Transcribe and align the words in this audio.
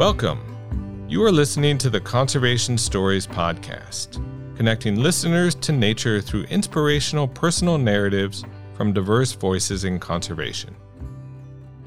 Welcome. 0.00 1.06
You 1.10 1.22
are 1.24 1.30
listening 1.30 1.76
to 1.76 1.90
the 1.90 2.00
Conservation 2.00 2.78
Stories 2.78 3.26
Podcast, 3.26 4.14
connecting 4.56 4.96
listeners 4.96 5.54
to 5.56 5.72
nature 5.72 6.22
through 6.22 6.44
inspirational 6.44 7.28
personal 7.28 7.76
narratives 7.76 8.42
from 8.72 8.94
diverse 8.94 9.32
voices 9.32 9.84
in 9.84 9.98
conservation. 9.98 10.74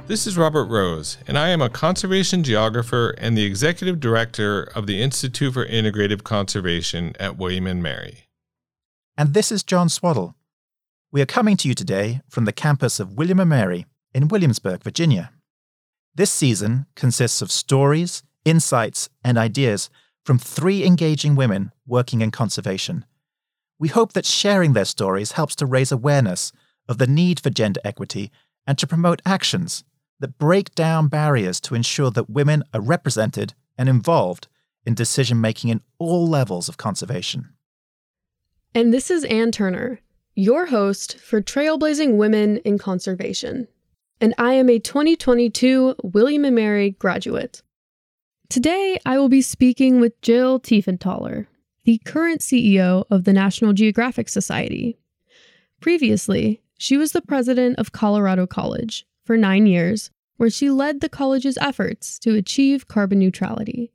This 0.05 0.27
is 0.27 0.38
Robert 0.38 0.65
Rose, 0.65 1.17
and 1.25 1.39
I 1.39 1.49
am 1.49 1.63
a 1.63 1.71
conservation 1.71 2.43
geographer 2.43 3.15
and 3.17 3.35
the 3.35 3.45
executive 3.45 3.99
director 3.99 4.61
of 4.75 4.85
the 4.85 5.02
Institute 5.02 5.55
for 5.55 5.66
Integrative 5.66 6.23
Conservation 6.23 7.16
at 7.20 7.39
William 7.39 7.63
& 7.63 7.81
Mary. 7.81 8.27
And 9.17 9.34
this 9.34 9.52
is 9.52 9.63
John 9.63 9.89
Swaddle. 9.89 10.35
We 11.11 11.23
are 11.23 11.25
coming 11.25 11.57
to 11.57 11.67
you 11.67 11.73
today 11.73 12.21
from 12.30 12.45
the 12.45 12.53
campus 12.53 12.99
of 12.99 13.13
William 13.13 13.48
& 13.48 13.49
Mary 13.49 13.88
in 14.13 14.27
Williamsburg, 14.27 14.84
Virginia. 14.84 15.31
This 16.16 16.31
season 16.31 16.85
consists 16.95 17.41
of 17.41 17.52
stories, 17.52 18.21
insights, 18.45 19.09
and 19.23 19.35
ideas 19.38 19.90
from 20.23 20.38
three 20.38 20.85
engaging 20.85 21.35
women 21.35 21.71
working 21.88 22.21
in 22.21 22.30
conservation. 22.30 23.05
We 23.80 23.88
hope 23.88 24.13
that 24.13 24.26
sharing 24.26 24.73
their 24.73 24.85
stories 24.85 25.34
helps 25.34 25.55
to 25.55 25.66
raise 25.66 25.91
awareness 25.91 26.52
of 26.88 26.99
the 26.99 27.07
need 27.07 27.40
for 27.40 27.49
gender 27.49 27.81
equity 27.84 28.31
and 28.68 28.77
to 28.77 28.88
promote 28.88 29.21
actions 29.26 29.84
that 30.20 30.38
break 30.38 30.76
down 30.76 31.07
barriers 31.07 31.59
to 31.62 31.76
ensure 31.76 32.12
that 32.12 32.30
women 32.30 32.63
are 32.73 32.82
represented 32.82 33.55
and 33.77 33.90
involved 33.90 34.48
in 34.85 34.93
decision 34.93 35.41
making 35.41 35.70
in 35.70 35.82
all 35.98 36.27
levels 36.27 36.70
of 36.70 36.77
conservation. 36.77 37.49
And 38.76 38.93
this 38.93 39.09
is 39.09 39.23
Ann 39.26 39.52
Turner, 39.52 39.99
your 40.35 40.68
host 40.68 41.18
for 41.20 41.41
Trailblazing 41.41 42.18
Women 42.18 42.57
in 42.57 42.77
Conservation. 42.77 43.68
And 44.24 44.34
I 44.38 44.54
am 44.54 44.70
a 44.70 44.79
2022 44.79 45.96
William 46.02 46.43
& 46.43 46.55
Mary 46.55 46.91
graduate. 46.91 47.62
Today, 48.48 48.98
I 49.05 49.18
will 49.18 49.27
be 49.27 49.41
speaking 49.41 49.99
with 49.99 50.21
Jill 50.21 50.62
Tiefenthaler, 50.62 51.48
the 51.84 51.98
current 52.05 52.40
CEO 52.40 53.04
of 53.12 53.26
the 53.26 53.34
National 53.34 53.74
Geographic 53.74 54.30
Society. 54.30 54.98
Previously, 55.82 56.62
she 56.77 56.96
was 56.96 57.12
the 57.12 57.21
president 57.21 57.77
of 57.77 57.91
Colorado 57.91 58.48
College 58.48 59.05
for 59.26 59.35
nine 59.35 59.65
years 59.65 60.10
where 60.37 60.49
she 60.49 60.70
led 60.70 61.02
the 61.02 61.10
college's 61.10 61.58
efforts 61.58 62.18
to 62.20 62.34
achieve 62.34 62.87
carbon 62.87 63.20
neutrality, 63.20 63.91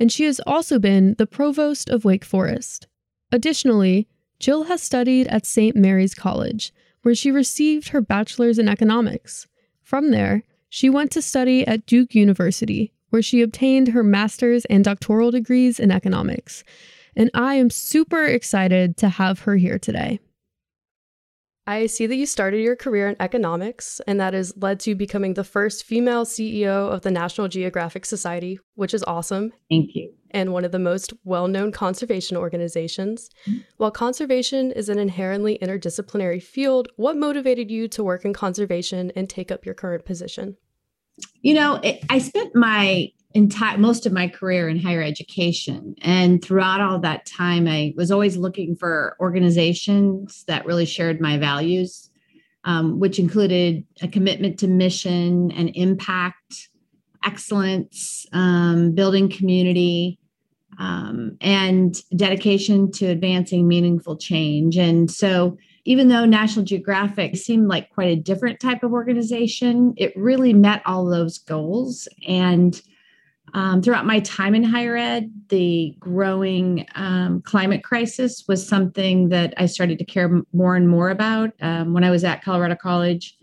and 0.00 0.10
she 0.10 0.24
has 0.24 0.40
also 0.46 0.78
been 0.78 1.16
the 1.18 1.26
provost 1.26 1.90
of 1.90 2.06
Wake 2.06 2.24
Forest. 2.24 2.86
Additionally, 3.30 4.08
Jill 4.40 4.64
has 4.64 4.80
studied 4.80 5.26
at 5.26 5.44
St. 5.44 5.76
Mary's 5.76 6.14
College, 6.14 6.72
where 7.02 7.14
she 7.14 7.30
received 7.30 7.90
her 7.90 8.00
bachelor's 8.00 8.58
in 8.58 8.70
economics. 8.70 9.46
From 9.86 10.10
there, 10.10 10.42
she 10.68 10.90
went 10.90 11.12
to 11.12 11.22
study 11.22 11.64
at 11.64 11.86
Duke 11.86 12.12
University, 12.12 12.92
where 13.10 13.22
she 13.22 13.40
obtained 13.40 13.86
her 13.86 14.02
master's 14.02 14.64
and 14.64 14.82
doctoral 14.82 15.30
degrees 15.30 15.78
in 15.78 15.92
economics. 15.92 16.64
And 17.14 17.30
I 17.34 17.54
am 17.54 17.70
super 17.70 18.24
excited 18.24 18.96
to 18.96 19.08
have 19.08 19.38
her 19.42 19.54
here 19.54 19.78
today. 19.78 20.18
I 21.68 21.86
see 21.86 22.06
that 22.06 22.16
you 22.16 22.26
started 22.26 22.62
your 22.62 22.74
career 22.74 23.08
in 23.08 23.14
economics, 23.20 24.00
and 24.08 24.18
that 24.18 24.34
has 24.34 24.52
led 24.56 24.80
to 24.80 24.96
becoming 24.96 25.34
the 25.34 25.44
first 25.44 25.84
female 25.84 26.24
CEO 26.24 26.92
of 26.92 27.02
the 27.02 27.12
National 27.12 27.46
Geographic 27.46 28.06
Society, 28.06 28.58
which 28.74 28.92
is 28.92 29.04
awesome. 29.04 29.52
Thank 29.70 29.90
you. 29.94 30.12
And 30.36 30.52
one 30.52 30.66
of 30.66 30.72
the 30.72 30.78
most 30.78 31.14
well 31.24 31.48
known 31.48 31.72
conservation 31.72 32.36
organizations. 32.36 33.30
While 33.78 33.90
conservation 33.90 34.70
is 34.70 34.90
an 34.90 34.98
inherently 34.98 35.58
interdisciplinary 35.62 36.42
field, 36.42 36.88
what 36.96 37.16
motivated 37.16 37.70
you 37.70 37.88
to 37.88 38.04
work 38.04 38.22
in 38.26 38.34
conservation 38.34 39.10
and 39.16 39.30
take 39.30 39.50
up 39.50 39.64
your 39.64 39.74
current 39.74 40.04
position? 40.04 40.58
You 41.40 41.54
know, 41.54 41.76
it, 41.76 42.04
I 42.10 42.18
spent 42.18 42.54
my 42.54 43.12
entire 43.32 43.78
most 43.78 44.04
of 44.04 44.12
my 44.12 44.28
career 44.28 44.68
in 44.68 44.78
higher 44.78 45.02
education 45.02 45.94
and 46.02 46.44
throughout 46.44 46.80
all 46.80 46.98
that 46.98 47.26
time 47.26 47.68
i 47.68 47.92
was 47.94 48.10
always 48.10 48.38
looking 48.38 48.74
for 48.74 49.14
organizations 49.20 50.42
that 50.46 50.64
really 50.64 50.86
shared 50.86 51.20
my 51.20 51.36
values 51.36 52.08
um, 52.64 52.98
which 52.98 53.18
included 53.18 53.84
a 54.00 54.08
commitment 54.08 54.58
to 54.58 54.66
mission 54.66 55.50
and 55.50 55.70
impact 55.74 56.70
excellence 57.26 58.24
um, 58.32 58.94
building 58.94 59.28
community 59.28 60.18
um, 60.78 61.36
and 61.40 62.02
dedication 62.16 62.90
to 62.92 63.06
advancing 63.06 63.66
meaningful 63.66 64.16
change 64.16 64.76
and 64.76 65.10
so 65.10 65.56
even 65.84 66.08
though 66.08 66.24
national 66.24 66.64
geographic 66.64 67.36
seemed 67.36 67.68
like 67.68 67.90
quite 67.90 68.08
a 68.08 68.20
different 68.20 68.60
type 68.60 68.82
of 68.82 68.92
organization 68.92 69.94
it 69.96 70.12
really 70.16 70.52
met 70.52 70.82
all 70.86 71.06
those 71.06 71.38
goals 71.38 72.08
and 72.26 72.82
um, 73.54 73.80
throughout 73.80 74.06
my 74.06 74.20
time 74.20 74.54
in 74.54 74.64
higher 74.64 74.96
ed, 74.96 75.32
the 75.48 75.94
growing 75.98 76.86
um, 76.94 77.42
climate 77.42 77.84
crisis 77.84 78.44
was 78.48 78.66
something 78.66 79.28
that 79.30 79.54
I 79.56 79.66
started 79.66 79.98
to 79.98 80.04
care 80.04 80.42
more 80.52 80.76
and 80.76 80.88
more 80.88 81.10
about. 81.10 81.52
Um, 81.60 81.94
when 81.94 82.04
I 82.04 82.10
was 82.10 82.24
at 82.24 82.42
Colorado 82.42 82.74
College, 82.74 83.35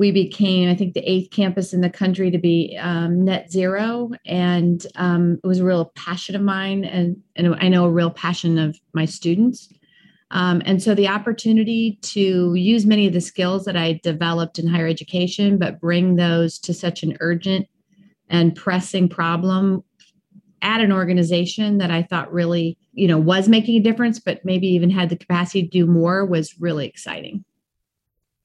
we 0.00 0.10
became, 0.10 0.70
I 0.70 0.74
think, 0.74 0.94
the 0.94 1.04
eighth 1.08 1.30
campus 1.30 1.74
in 1.74 1.82
the 1.82 1.90
country 1.90 2.30
to 2.30 2.38
be 2.38 2.74
um, 2.80 3.22
net 3.22 3.52
zero. 3.52 4.12
And 4.24 4.84
um, 4.96 5.38
it 5.44 5.46
was 5.46 5.58
a 5.58 5.64
real 5.64 5.92
passion 5.94 6.34
of 6.34 6.40
mine, 6.40 6.86
and, 6.86 7.18
and 7.36 7.54
I 7.56 7.68
know 7.68 7.84
a 7.84 7.90
real 7.90 8.10
passion 8.10 8.56
of 8.56 8.78
my 8.94 9.04
students. 9.04 9.68
Um, 10.30 10.62
and 10.64 10.82
so 10.82 10.94
the 10.94 11.08
opportunity 11.08 11.98
to 12.00 12.54
use 12.54 12.86
many 12.86 13.08
of 13.08 13.12
the 13.12 13.20
skills 13.20 13.66
that 13.66 13.76
I 13.76 14.00
developed 14.02 14.58
in 14.58 14.66
higher 14.66 14.86
education, 14.86 15.58
but 15.58 15.82
bring 15.82 16.16
those 16.16 16.58
to 16.60 16.72
such 16.72 17.02
an 17.02 17.18
urgent 17.20 17.68
and 18.30 18.56
pressing 18.56 19.06
problem 19.06 19.84
at 20.62 20.80
an 20.80 20.92
organization 20.92 21.76
that 21.76 21.90
I 21.90 22.04
thought 22.04 22.32
really, 22.32 22.78
you 22.94 23.06
know, 23.06 23.18
was 23.18 23.50
making 23.50 23.76
a 23.76 23.82
difference, 23.82 24.18
but 24.18 24.46
maybe 24.46 24.66
even 24.68 24.88
had 24.88 25.10
the 25.10 25.16
capacity 25.16 25.64
to 25.64 25.68
do 25.68 25.84
more 25.84 26.24
was 26.24 26.58
really 26.58 26.86
exciting. 26.86 27.44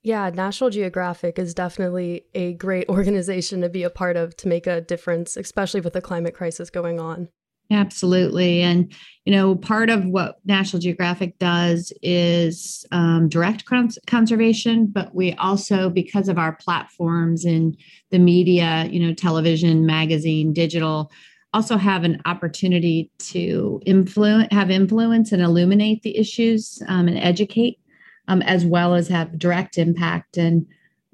Yeah, 0.05 0.29
National 0.29 0.69
Geographic 0.69 1.39
is 1.39 1.55
definitely 1.55 2.25
a 2.35 2.53
great 2.53 2.87
organization 2.89 3.61
to 3.61 3.69
be 3.69 3.81
a 3.81 3.89
part 3.89 4.15
of 4.15 4.37
to 4.37 4.47
make 4.47 4.67
a 4.67 4.79
difference, 4.79 5.35
especially 5.35 5.81
with 5.81 5.93
the 5.93 6.01
climate 6.01 6.35
crisis 6.35 6.69
going 6.69 6.99
on. 6.99 7.27
Absolutely. 7.71 8.61
And, 8.61 8.93
you 9.25 9.33
know, 9.33 9.55
part 9.55 9.89
of 9.89 10.05
what 10.05 10.35
National 10.45 10.79
Geographic 10.79 11.39
does 11.39 11.91
is 12.03 12.85
um, 12.91 13.27
direct 13.27 13.65
cons- 13.65 13.97
conservation, 14.05 14.85
but 14.85 15.15
we 15.15 15.33
also, 15.33 15.89
because 15.89 16.29
of 16.29 16.37
our 16.37 16.55
platforms 16.57 17.43
in 17.43 17.75
the 18.11 18.19
media, 18.19 18.87
you 18.91 18.99
know, 18.99 19.15
television, 19.15 19.87
magazine, 19.87 20.53
digital, 20.53 21.11
also 21.55 21.77
have 21.77 22.03
an 22.03 22.21
opportunity 22.25 23.09
to 23.17 23.81
influence, 23.87 24.49
have 24.51 24.69
influence 24.69 25.31
and 25.31 25.41
illuminate 25.41 26.03
the 26.03 26.15
issues 26.15 26.79
um, 26.87 27.07
and 27.07 27.17
educate, 27.17 27.79
um, 28.27 28.41
as 28.43 28.65
well 28.65 28.95
as 28.95 29.07
have 29.07 29.37
direct 29.37 29.77
impact. 29.77 30.37
And 30.37 30.65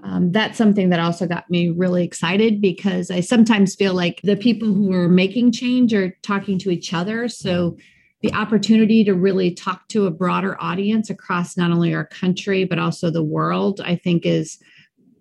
um, 0.03 0.31
that's 0.31 0.57
something 0.57 0.89
that 0.89 0.99
also 0.99 1.27
got 1.27 1.49
me 1.49 1.69
really 1.69 2.03
excited 2.03 2.61
because 2.61 3.11
I 3.11 3.19
sometimes 3.19 3.75
feel 3.75 3.93
like 3.93 4.21
the 4.23 4.35
people 4.35 4.73
who 4.73 4.91
are 4.93 5.09
making 5.09 5.51
change 5.51 5.93
are 5.93 6.17
talking 6.23 6.57
to 6.59 6.71
each 6.71 6.93
other. 6.93 7.27
So 7.27 7.77
the 8.21 8.33
opportunity 8.33 9.03
to 9.03 9.13
really 9.13 9.53
talk 9.53 9.87
to 9.89 10.05
a 10.05 10.11
broader 10.11 10.55
audience 10.61 11.09
across 11.09 11.57
not 11.57 11.71
only 11.71 11.93
our 11.93 12.05
country 12.05 12.65
but 12.65 12.79
also 12.79 13.09
the 13.09 13.23
world, 13.23 13.81
I 13.83 13.95
think 13.95 14.25
is 14.25 14.59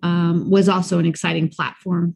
um, 0.03 0.49
was 0.49 0.67
also 0.67 0.97
an 0.97 1.05
exciting 1.05 1.47
platform. 1.49 2.15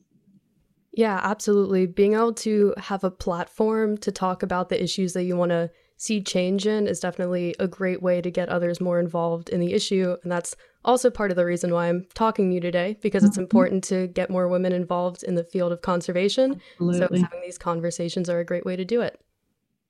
Yeah, 0.93 1.19
absolutely. 1.21 1.85
Being 1.85 2.13
able 2.13 2.33
to 2.35 2.73
have 2.77 3.03
a 3.03 3.11
platform 3.11 3.97
to 3.97 4.11
talk 4.11 4.43
about 4.43 4.69
the 4.69 4.81
issues 4.81 5.13
that 5.13 5.23
you 5.23 5.35
want 5.35 5.51
to 5.51 5.69
see 5.97 6.21
change 6.21 6.67
in 6.67 6.87
is 6.87 6.99
definitely 6.99 7.55
a 7.59 7.67
great 7.67 8.01
way 8.01 8.21
to 8.21 8.29
get 8.29 8.49
others 8.49 8.81
more 8.81 8.99
involved 8.99 9.49
in 9.49 9.59
the 9.59 9.73
issue. 9.73 10.15
And 10.23 10.31
that's 10.31 10.55
also 10.83 11.09
part 11.09 11.31
of 11.31 11.37
the 11.37 11.45
reason 11.45 11.73
why 11.73 11.87
I'm 11.87 12.05
talking 12.13 12.49
to 12.49 12.55
you 12.55 12.61
today, 12.61 12.97
because 13.01 13.23
it's 13.23 13.33
mm-hmm. 13.33 13.41
important 13.41 13.83
to 13.85 14.07
get 14.07 14.29
more 14.29 14.47
women 14.47 14.71
involved 14.71 15.23
in 15.23 15.35
the 15.35 15.43
field 15.43 15.71
of 15.71 15.81
conservation. 15.81 16.61
Absolutely. 16.73 17.19
So 17.19 17.23
having 17.23 17.41
these 17.43 17.57
conversations 17.57 18.29
are 18.29 18.39
a 18.39 18.45
great 18.45 18.65
way 18.65 18.75
to 18.75 18.85
do 18.85 19.01
it. 19.01 19.19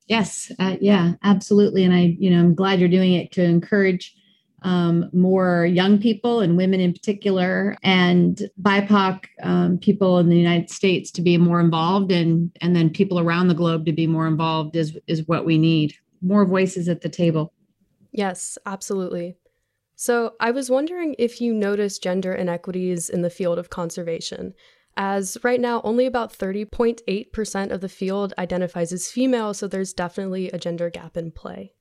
Yes, 0.08 0.52
uh, 0.60 0.76
yeah, 0.80 1.14
absolutely. 1.24 1.84
And 1.84 1.94
I, 1.94 2.16
you 2.20 2.30
know, 2.30 2.40
I'm 2.40 2.54
glad 2.54 2.80
you're 2.80 2.90
doing 2.90 3.14
it 3.14 3.32
to 3.34 3.44
encourage 3.44 4.16
um, 4.62 5.10
more 5.14 5.66
young 5.66 6.00
people 6.00 6.40
and 6.40 6.58
women 6.58 6.80
in 6.80 6.92
particular, 6.92 7.78
and 7.84 8.42
BIPOC 8.62 9.26
um, 9.44 9.78
people 9.78 10.18
in 10.18 10.30
the 10.30 10.38
United 10.38 10.72
States 10.72 11.12
to 11.12 11.22
be 11.22 11.38
more 11.38 11.60
involved, 11.60 12.12
and 12.12 12.52
and 12.62 12.76
then 12.76 12.90
people 12.90 13.20
around 13.20 13.48
the 13.48 13.54
globe 13.54 13.86
to 13.86 13.92
be 13.92 14.08
more 14.08 14.28
involved 14.28 14.76
is 14.76 14.98
is 15.08 15.28
what 15.28 15.46
we 15.46 15.58
need. 15.58 15.94
More 16.22 16.46
voices 16.46 16.88
at 16.90 17.02
the 17.02 17.10
table. 17.10 17.54
Yes, 18.12 18.58
absolutely. 18.66 19.36
So 19.96 20.34
I 20.40 20.52
was 20.52 20.70
wondering 20.70 21.16
if 21.18 21.40
you 21.40 21.54
notice 21.54 22.00
gender 22.00 22.34
inequities 22.34 23.10
in 23.10 23.22
the 23.22 23.30
field 23.30 23.58
of 23.58 23.70
conservation, 23.70 24.54
as 24.98 25.38
right 25.44 25.60
now 25.60 25.82
only 25.84 26.06
about 26.06 26.34
30.8% 26.34 27.72
of 27.72 27.82
the 27.82 27.90
field 27.90 28.34
identifies 28.38 28.92
as 28.92 29.10
female, 29.10 29.54
so 29.54 29.68
there's 29.68 29.94
definitely 29.94 30.50
a 30.50 30.58
gender 30.58 30.90
gap 30.90 31.18
in 31.18 31.32
play. 31.32 31.74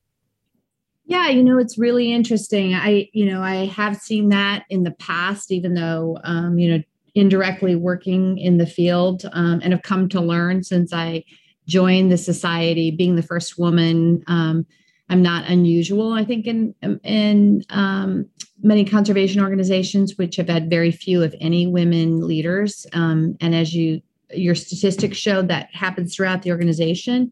Yeah, 1.06 1.28
you 1.28 1.44
know, 1.44 1.58
it's 1.58 1.76
really 1.76 2.12
interesting. 2.12 2.74
I, 2.74 3.08
you 3.12 3.26
know, 3.26 3.42
I 3.42 3.66
have 3.66 3.96
seen 3.96 4.30
that 4.30 4.64
in 4.70 4.84
the 4.84 4.92
past, 4.92 5.52
even 5.52 5.74
though, 5.74 6.18
um, 6.24 6.58
you 6.58 6.70
know, 6.70 6.82
indirectly 7.14 7.76
working 7.76 8.38
in 8.38 8.56
the 8.58 8.66
field 8.66 9.24
um, 9.32 9.60
and 9.62 9.72
have 9.72 9.82
come 9.82 10.08
to 10.08 10.20
learn 10.20 10.64
since 10.64 10.92
I 10.92 11.24
joined 11.66 12.12
the 12.12 12.18
society, 12.18 12.90
being 12.90 13.16
the 13.16 13.22
first 13.22 13.58
woman. 13.58 14.22
Um, 14.26 14.66
I'm 15.08 15.22
not 15.22 15.48
unusual, 15.48 16.12
I 16.12 16.24
think, 16.24 16.46
in 16.46 16.74
in 17.02 17.62
um, 17.70 18.26
many 18.62 18.84
conservation 18.84 19.42
organizations, 19.42 20.16
which 20.16 20.36
have 20.36 20.48
had 20.48 20.70
very 20.70 20.90
few, 20.90 21.22
if 21.22 21.34
any, 21.40 21.66
women 21.66 22.26
leaders. 22.26 22.86
Um, 22.92 23.36
and 23.40 23.54
as 23.54 23.74
you 23.74 24.00
your 24.32 24.54
statistics 24.54 25.16
showed, 25.16 25.48
that 25.48 25.68
happens 25.74 26.14
throughout 26.14 26.42
the 26.42 26.50
organization. 26.50 27.30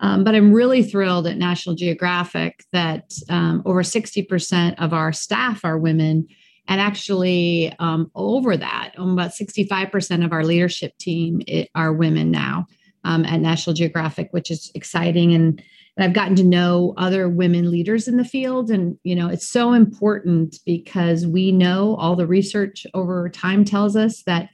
Um, 0.00 0.24
but 0.24 0.34
I'm 0.34 0.52
really 0.52 0.82
thrilled 0.82 1.28
at 1.28 1.36
National 1.36 1.76
Geographic 1.76 2.64
that 2.72 3.12
um, 3.28 3.62
over 3.64 3.82
60% 3.82 4.74
of 4.82 4.92
our 4.92 5.12
staff 5.12 5.64
are 5.64 5.78
women. 5.78 6.26
And 6.66 6.80
actually, 6.80 7.72
um, 7.78 8.10
over 8.16 8.56
that, 8.56 8.92
about 8.96 9.30
65% 9.30 10.24
of 10.24 10.32
our 10.32 10.44
leadership 10.44 10.98
team 10.98 11.40
are 11.76 11.92
women 11.92 12.32
now 12.32 12.66
um, 13.04 13.24
at 13.24 13.40
National 13.40 13.74
Geographic, 13.74 14.28
which 14.32 14.50
is 14.50 14.70
exciting. 14.74 15.34
And 15.34 15.62
and 15.96 16.04
I've 16.04 16.14
gotten 16.14 16.36
to 16.36 16.44
know 16.44 16.94
other 16.96 17.28
women 17.28 17.70
leaders 17.70 18.08
in 18.08 18.16
the 18.16 18.24
field. 18.24 18.70
And, 18.70 18.98
you 19.02 19.14
know, 19.14 19.28
it's 19.28 19.46
so 19.46 19.74
important 19.74 20.58
because 20.64 21.26
we 21.26 21.52
know 21.52 21.96
all 21.96 22.16
the 22.16 22.26
research 22.26 22.86
over 22.94 23.28
time 23.28 23.64
tells 23.64 23.94
us 23.94 24.22
that 24.22 24.48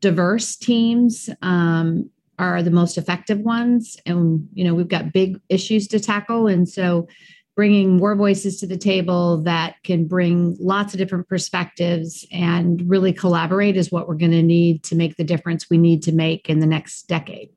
diverse 0.00 0.56
teams 0.56 1.30
um, 1.42 2.10
are 2.38 2.62
the 2.62 2.72
most 2.72 2.98
effective 2.98 3.38
ones. 3.38 3.96
And, 4.04 4.48
you 4.52 4.64
know, 4.64 4.74
we've 4.74 4.88
got 4.88 5.12
big 5.12 5.40
issues 5.48 5.86
to 5.88 6.00
tackle. 6.00 6.48
And 6.48 6.68
so 6.68 7.06
bringing 7.54 7.96
more 7.96 8.16
voices 8.16 8.58
to 8.58 8.66
the 8.66 8.78
table 8.78 9.42
that 9.42 9.76
can 9.84 10.06
bring 10.06 10.56
lots 10.58 10.94
of 10.94 10.98
different 10.98 11.28
perspectives 11.28 12.26
and 12.32 12.88
really 12.88 13.12
collaborate 13.12 13.76
is 13.76 13.92
what 13.92 14.08
we're 14.08 14.14
going 14.14 14.30
to 14.32 14.42
need 14.42 14.82
to 14.84 14.96
make 14.96 15.16
the 15.16 15.24
difference 15.24 15.70
we 15.70 15.78
need 15.78 16.02
to 16.02 16.12
make 16.12 16.48
in 16.48 16.58
the 16.58 16.66
next 16.66 17.02
decade. 17.06 17.50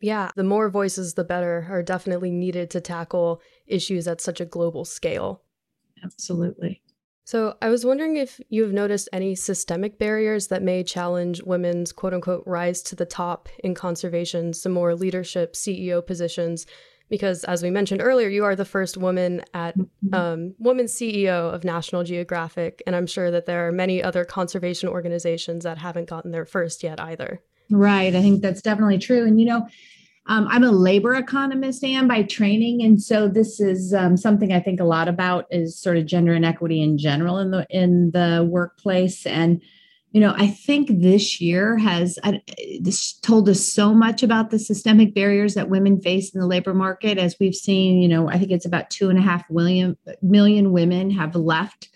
Yeah, 0.00 0.30
the 0.34 0.44
more 0.44 0.70
voices, 0.70 1.14
the 1.14 1.24
better, 1.24 1.66
are 1.70 1.82
definitely 1.82 2.30
needed 2.30 2.70
to 2.70 2.80
tackle 2.80 3.42
issues 3.66 4.08
at 4.08 4.20
such 4.20 4.40
a 4.40 4.46
global 4.46 4.84
scale. 4.84 5.42
Absolutely. 6.02 6.80
So, 7.24 7.56
I 7.62 7.68
was 7.68 7.84
wondering 7.84 8.16
if 8.16 8.40
you 8.48 8.62
have 8.62 8.72
noticed 8.72 9.08
any 9.12 9.34
systemic 9.34 9.98
barriers 9.98 10.48
that 10.48 10.62
may 10.62 10.82
challenge 10.82 11.42
women's 11.42 11.92
quote 11.92 12.14
unquote 12.14 12.42
rise 12.46 12.82
to 12.82 12.96
the 12.96 13.06
top 13.06 13.48
in 13.62 13.74
conservation, 13.74 14.52
some 14.52 14.72
more 14.72 14.94
leadership 14.94 15.52
CEO 15.54 16.04
positions. 16.04 16.66
Because, 17.10 17.44
as 17.44 17.62
we 17.62 17.70
mentioned 17.70 18.00
earlier, 18.02 18.28
you 18.28 18.44
are 18.44 18.56
the 18.56 18.64
first 18.64 18.96
woman 18.96 19.42
at 19.52 19.76
mm-hmm. 19.76 20.14
um, 20.14 20.54
woman 20.58 20.86
CEO 20.86 21.52
of 21.52 21.64
National 21.64 22.04
Geographic, 22.04 22.82
and 22.86 22.94
I'm 22.94 23.06
sure 23.06 23.32
that 23.32 23.46
there 23.46 23.66
are 23.66 23.72
many 23.72 24.02
other 24.02 24.24
conservation 24.24 24.88
organizations 24.88 25.64
that 25.64 25.78
haven't 25.78 26.08
gotten 26.08 26.30
there 26.30 26.46
first 26.46 26.84
yet 26.84 27.00
either. 27.00 27.42
Right. 27.70 28.14
I 28.14 28.20
think 28.20 28.42
that's 28.42 28.62
definitely 28.62 28.98
true. 28.98 29.24
And, 29.26 29.40
you 29.40 29.46
know, 29.46 29.68
um, 30.26 30.46
I'm 30.48 30.62
a 30.62 30.70
labor 30.70 31.14
economist, 31.14 31.82
and 31.82 32.06
by 32.06 32.22
training, 32.22 32.82
and 32.82 33.02
so 33.02 33.26
this 33.26 33.58
is 33.58 33.92
um, 33.92 34.16
something 34.16 34.52
I 34.52 34.60
think 34.60 34.78
a 34.78 34.84
lot 34.84 35.08
about 35.08 35.46
is 35.50 35.80
sort 35.80 35.96
of 35.96 36.06
gender 36.06 36.34
inequity 36.34 36.80
in 36.82 36.98
general 36.98 37.38
in 37.38 37.50
the 37.50 37.66
in 37.68 38.12
the 38.12 38.46
workplace. 38.48 39.26
And 39.26 39.60
you 40.12 40.20
know, 40.20 40.34
I 40.36 40.46
think 40.46 41.00
this 41.00 41.40
year 41.40 41.78
has 41.78 42.18
uh, 42.22 42.34
this 42.80 43.14
told 43.14 43.48
us 43.48 43.64
so 43.66 43.92
much 43.92 44.22
about 44.22 44.50
the 44.50 44.58
systemic 44.58 45.14
barriers 45.14 45.54
that 45.54 45.70
women 45.70 46.00
face 46.00 46.32
in 46.32 46.40
the 46.40 46.46
labor 46.46 46.74
market. 46.74 47.18
As 47.18 47.36
we've 47.40 47.54
seen, 47.54 48.00
you 48.00 48.08
know, 48.08 48.28
I 48.28 48.38
think 48.38 48.52
it's 48.52 48.66
about 48.66 48.90
two 48.90 49.08
and 49.08 49.18
a 49.18 49.22
half 49.22 49.48
million 49.50 49.96
million 50.22 50.70
women 50.70 51.10
have 51.10 51.34
left 51.34 51.88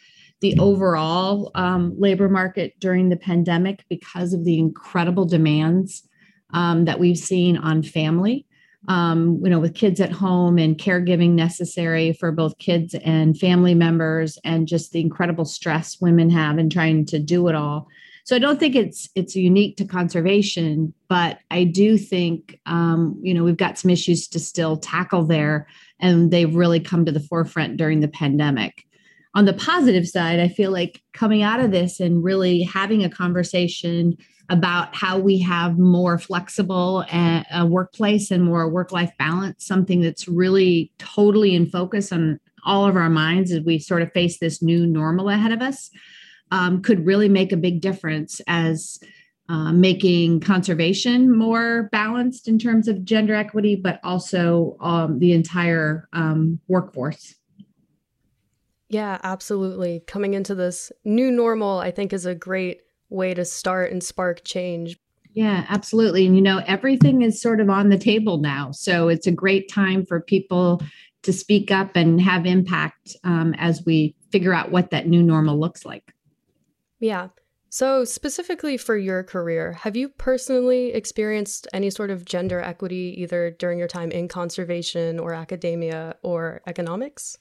the 0.44 0.61
overall 0.61 1.50
um, 1.55 1.99
labor 1.99 2.29
market 2.29 2.79
during 2.79 3.08
the 3.08 3.17
pandemic 3.17 3.82
because 3.88 4.35
of 4.35 4.44
the 4.44 4.58
incredible 4.58 5.25
demands 5.25 6.06
um, 6.52 6.85
that 6.85 7.00
we've 7.00 7.17
seen 7.17 7.56
on 7.56 7.82
family. 7.82 8.44
Um, 8.87 9.41
you 9.43 9.49
know, 9.49 9.58
with 9.58 9.75
kids 9.75 10.02
at 10.02 10.12
home 10.12 10.58
and 10.58 10.76
caregiving 10.76 11.31
necessary 11.31 12.12
for 12.12 12.31
both 12.31 12.58
kids 12.58 12.94
and 12.94 13.38
family 13.38 13.75
members, 13.75 14.38
and 14.44 14.69
just 14.69 14.93
the 14.93 15.00
incredible 15.00 15.46
stress 15.46 15.99
women 15.99 16.29
have 16.29 16.58
in 16.58 16.69
trying 16.69 17.06
to 17.06 17.19
do 17.19 17.49
it 17.49 17.55
all. 17.55 17.88
So 18.25 18.37
I 18.37 18.38
don't 18.38 18.61
think 18.61 18.76
it's 18.76 19.08
it's 19.14 19.35
unique 19.35 19.79
to 19.79 19.87
conservation, 19.87 20.93
but 21.08 21.38
I 21.50 21.64
do 21.64 21.96
think 21.96 22.61
um, 22.67 23.19
you 23.23 23.32
know 23.32 23.44
we've 23.44 23.56
got 23.56 23.79
some 23.79 23.91
issues 23.91 24.29
to 24.29 24.38
still 24.38 24.76
tackle 24.76 25.25
there, 25.25 25.67
and 26.00 26.31
they've 26.31 26.55
really 26.55 26.81
come 26.81 27.06
to 27.06 27.12
the 27.12 27.20
forefront 27.20 27.79
during 27.79 28.00
the 28.00 28.08
pandemic 28.08 28.84
on 29.35 29.45
the 29.45 29.53
positive 29.53 30.07
side, 30.07 30.39
I 30.39 30.49
feel 30.49 30.71
like 30.71 31.03
coming 31.13 31.43
out 31.43 31.61
of 31.61 31.73
this 31.73 32.01
and 32.01 32.23
really 32.23 32.63
having 32.63 33.03
a 33.03 33.11
conversation 33.11 34.17
about 34.49 34.95
how 34.95 35.19
we 35.19 35.39
have 35.41 35.79
more 35.79 36.19
flexible 36.19 37.05
uh, 37.11 37.43
a 37.53 37.67
workplace 37.67 38.31
and 38.31 38.45
more 38.45 38.69
work 38.69 38.93
life 38.93 39.13
balance, 39.19 39.67
something 39.67 40.01
that's 40.01 40.29
really 40.29 40.93
totally 40.99 41.55
in 41.55 41.67
focus 41.67 42.13
on 42.13 42.39
all 42.67 42.87
of 42.87 42.97
our 42.97 43.11
minds 43.11 43.53
as 43.53 43.61
we 43.63 43.79
sort 43.79 44.03
of 44.03 44.13
face 44.13 44.39
this 44.39 44.63
new 44.63 44.87
normal 44.87 45.29
ahead 45.29 45.53
of 45.53 45.63
us, 45.63 45.91
um, 46.51 46.83
could 46.83 47.05
really 47.05 47.29
make 47.29 47.53
a 47.53 47.57
big 47.57 47.81
difference 47.81 48.41
as 48.47 48.99
uh, 49.49 49.73
making 49.73 50.41
conservation 50.41 51.37
more 51.37 51.89
balanced 51.93 52.49
in 52.49 52.59
terms 52.59 52.89
of 52.89 53.05
gender 53.05 53.35
equity, 53.35 53.77
but 53.77 54.01
also 54.03 54.77
um, 54.81 55.19
the 55.19 55.33
entire 55.33 56.09
um, 56.13 56.59
workforce. 56.69 57.35
Yeah, 58.94 59.19
absolutely. 59.25 60.05
Coming 60.06 60.35
into 60.35 60.55
this 60.55 60.93
new 61.05 61.32
normal, 61.32 61.81
I 61.81 61.91
think, 61.91 62.12
is 62.12 62.26
a 62.26 62.35
great 62.35 62.82
way 63.08 63.35
to 63.35 63.44
start 63.44 63.91
and 63.91 64.00
spark 64.00 64.44
change. 64.44 64.96
Yeah, 65.32 65.67
absolutely. 65.69 66.25
And 66.26 66.37
you 66.37 66.43
know, 66.43 66.62
everything 66.64 67.23
is 67.23 67.43
sort 67.43 67.58
of 67.58 67.69
on 67.69 67.88
the 67.88 67.99
table 67.99 68.38
now. 68.38 68.70
So 68.70 69.08
it's 69.08 69.26
a 69.26 69.32
great 69.32 69.69
time 69.69 70.06
for 70.06 70.20
people 70.20 70.81
to 71.23 71.32
speak 71.32 71.73
up 71.73 71.96
and 71.96 72.20
have 72.20 72.46
impact 72.46 73.17
um, 73.25 73.52
as 73.58 73.82
we 73.85 74.14
figure 74.31 74.55
out 74.55 74.70
what 74.70 74.93
that 74.93 75.08
new 75.08 75.25
normal 75.25 75.58
looks 75.58 75.85
like. 75.85 76.14
Yeah. 77.00 77.31
So, 77.70 78.05
specifically 78.05 78.76
for 78.76 78.96
your 78.96 79.25
career, 79.25 79.73
have 79.73 79.96
you 79.96 80.08
personally 80.08 80.93
experienced 80.93 81.67
any 81.73 81.91
sort 81.91 82.11
of 82.11 82.25
gender 82.25 82.61
equity 82.61 83.12
either 83.19 83.50
during 83.50 83.81
your 83.81 83.88
time 83.88 84.12
in 84.12 84.29
conservation 84.29 85.19
or 85.19 85.35
academia 85.35 86.14
or 86.23 86.61
economics? 86.69 87.38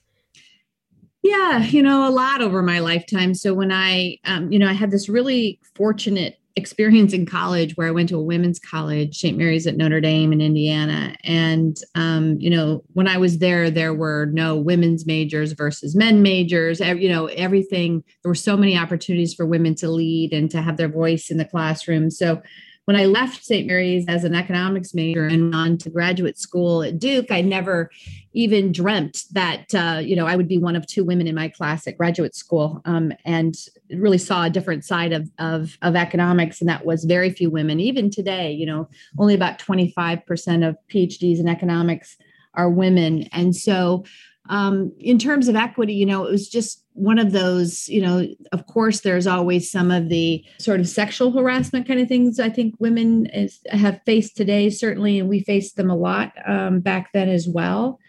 Yeah, 1.24 1.64
you 1.64 1.82
know, 1.82 2.08
a 2.08 2.12
lot 2.12 2.42
over 2.42 2.62
my 2.62 2.80
lifetime. 2.80 3.34
So 3.34 3.54
when 3.54 3.72
I, 3.72 4.18
um, 4.26 4.52
you 4.52 4.60
know, 4.60 4.68
I 4.68 4.74
had 4.74 4.92
this 4.92 5.08
really 5.08 5.60
fortunate 5.74 6.38
experience 6.56 7.14
in 7.14 7.26
college 7.26 7.76
where 7.78 7.88
I 7.88 7.92
went 7.92 8.10
to 8.10 8.18
a 8.18 8.22
women's 8.22 8.60
college, 8.60 9.18
St. 9.18 9.38
Mary's 9.38 9.66
at 9.66 9.78
Notre 9.78 10.02
Dame 10.02 10.34
in 10.34 10.42
Indiana. 10.42 11.16
And, 11.24 11.78
um, 11.96 12.38
you 12.40 12.50
know, 12.50 12.84
when 12.94 13.08
I 13.08 13.18
was 13.18 13.40
there, 13.40 13.72
there 13.72 13.94
were 13.94 14.28
no 14.34 14.56
women's 14.58 15.06
majors 15.08 15.54
versus 15.54 15.96
men 15.96 16.22
majors, 16.22 16.80
you 16.80 17.10
know, 17.10 17.28
everything. 17.28 18.04
There 18.22 18.30
were 18.30 18.36
so 18.36 18.56
many 18.58 18.78
opportunities 18.78 19.34
for 19.34 19.46
women 19.46 19.74
to 19.76 19.90
lead 19.90 20.34
and 20.34 20.52
to 20.52 20.62
have 20.62 20.78
their 20.78 20.90
voice 20.90 21.32
in 21.32 21.38
the 21.38 21.46
classroom. 21.46 22.12
So 22.12 22.42
when 22.86 22.98
I 22.98 23.06
left 23.06 23.44
St. 23.44 23.66
Mary's 23.66 24.06
as 24.08 24.24
an 24.24 24.36
economics 24.36 24.94
major 24.94 25.26
and 25.26 25.56
on 25.56 25.78
to 25.80 25.90
graduate 25.90 26.38
school 26.38 26.84
at 26.84 27.00
Duke, 27.00 27.32
I 27.32 27.42
never 27.42 27.90
even 28.34 28.72
dreamt 28.72 29.24
that 29.32 29.74
uh, 29.74 30.00
you 30.04 30.16
know 30.16 30.26
I 30.26 30.36
would 30.36 30.48
be 30.48 30.58
one 30.58 30.76
of 30.76 30.86
two 30.86 31.04
women 31.04 31.28
in 31.28 31.36
my 31.36 31.48
class 31.48 31.88
at 31.88 31.98
graduate 31.98 32.36
school, 32.36 32.82
um, 32.86 33.14
and 33.26 33.56
really 33.92 34.18
saw 34.18 34.46
a 34.46 34.50
different 34.50 34.84
side 34.84 35.14
of, 35.14 35.30
of 35.40 35.78
of 35.82 35.96
economics, 35.96 36.60
and 36.60 36.70
that 36.70 36.86
was 36.86 37.06
very 37.06 37.30
few 37.30 37.50
women. 37.50 37.80
Even 37.80 38.10
today, 38.10 38.52
you 38.52 38.66
know, 38.66 38.90
only 39.18 39.34
about 39.34 39.60
twenty 39.60 39.92
five 39.92 40.26
percent 40.26 40.64
of 40.64 40.76
PhDs 40.92 41.40
in 41.40 41.48
economics 41.48 42.18
are 42.54 42.70
women, 42.70 43.30
and 43.32 43.56
so 43.56 44.04
um, 44.50 44.92
in 45.00 45.18
terms 45.18 45.48
of 45.48 45.56
equity, 45.56 45.94
you 45.94 46.06
know, 46.06 46.26
it 46.26 46.32
was 46.32 46.50
just 46.50 46.83
one 46.94 47.18
of 47.20 47.32
those, 47.32 47.88
you 47.90 48.02
know, 48.02 48.28
of 48.52 48.66
course, 48.68 49.02
there's 49.02 49.28
always 49.28 49.72
some 49.72 49.92
of 49.92 50.10
the 50.10 50.46
sort 50.60 50.80
of 50.80 50.88
sexual 50.88 51.32
harassment 51.32 51.88
kind 51.88 52.00
of 52.00 52.08
things 52.08 52.40
I 52.40 52.50
think 52.50 52.76
women 52.80 53.26
is, 53.28 53.60
have 53.72 54.02
faced 54.06 54.38
today, 54.38 54.70
certainly, 54.70 55.20
and 55.20 55.28
we 55.28 55.42
faced 55.42 55.76
them 55.76 55.90
a 55.90 55.96
lot 55.96 56.34
um, 56.46 56.80
back 56.80 57.12
then 57.14 57.30
as 57.30 57.48
well. 57.48 58.00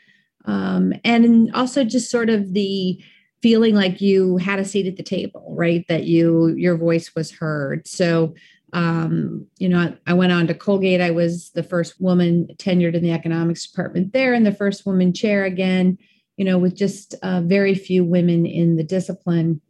Um, 0.44 0.92
and 1.04 1.54
also 1.54 1.84
just 1.84 2.10
sort 2.10 2.28
of 2.28 2.52
the 2.52 3.02
feeling 3.42 3.74
like 3.74 4.00
you 4.00 4.36
had 4.36 4.58
a 4.58 4.64
seat 4.64 4.86
at 4.86 4.96
the 4.96 5.02
table, 5.02 5.54
right? 5.56 5.84
That 5.88 6.04
you 6.04 6.48
your 6.48 6.76
voice 6.76 7.14
was 7.14 7.30
heard. 7.30 7.86
So 7.86 8.34
um, 8.74 9.46
you 9.58 9.68
know, 9.68 9.96
I 10.06 10.14
went 10.14 10.32
on 10.32 10.48
to 10.48 10.54
Colgate. 10.54 11.00
I 11.00 11.12
was 11.12 11.50
the 11.50 11.62
first 11.62 12.00
woman 12.00 12.48
tenured 12.56 12.94
in 12.94 13.02
the 13.02 13.12
economics 13.12 13.66
department 13.66 14.12
there, 14.12 14.34
and 14.34 14.44
the 14.44 14.52
first 14.52 14.84
woman 14.84 15.12
chair 15.12 15.44
again 15.44 15.96
you 16.36 16.44
know, 16.44 16.58
with 16.58 16.74
just 16.74 17.14
uh, 17.22 17.40
very 17.42 17.74
few 17.74 18.04
women 18.04 18.46
in 18.46 18.76
the 18.76 18.84
discipline 18.84 19.60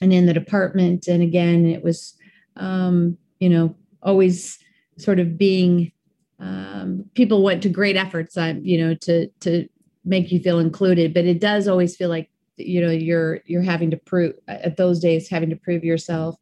and 0.00 0.12
in 0.12 0.26
the 0.26 0.34
department. 0.34 1.08
And 1.08 1.22
again, 1.22 1.66
it 1.66 1.82
was, 1.82 2.14
um, 2.56 3.16
you 3.40 3.48
know, 3.48 3.74
always 4.02 4.58
sort 4.98 5.18
of 5.18 5.36
being 5.36 5.92
um, 6.38 7.04
people 7.14 7.42
went 7.42 7.62
to 7.62 7.68
great 7.68 7.96
efforts, 7.96 8.36
uh, 8.36 8.54
you 8.60 8.78
know, 8.78 8.94
to 8.94 9.28
to 9.40 9.68
make 10.04 10.30
you 10.30 10.40
feel 10.40 10.58
included. 10.58 11.14
But 11.14 11.24
it 11.24 11.40
does 11.40 11.66
always 11.66 11.96
feel 11.96 12.08
like 12.08 12.30
you 12.56 12.80
know 12.80 12.90
you're 12.90 13.40
you're 13.46 13.62
having 13.62 13.90
to 13.90 13.96
prove 13.96 14.34
at 14.48 14.76
those 14.76 15.00
days 15.00 15.28
having 15.28 15.50
to 15.50 15.56
prove 15.56 15.84
yourself. 15.84 16.36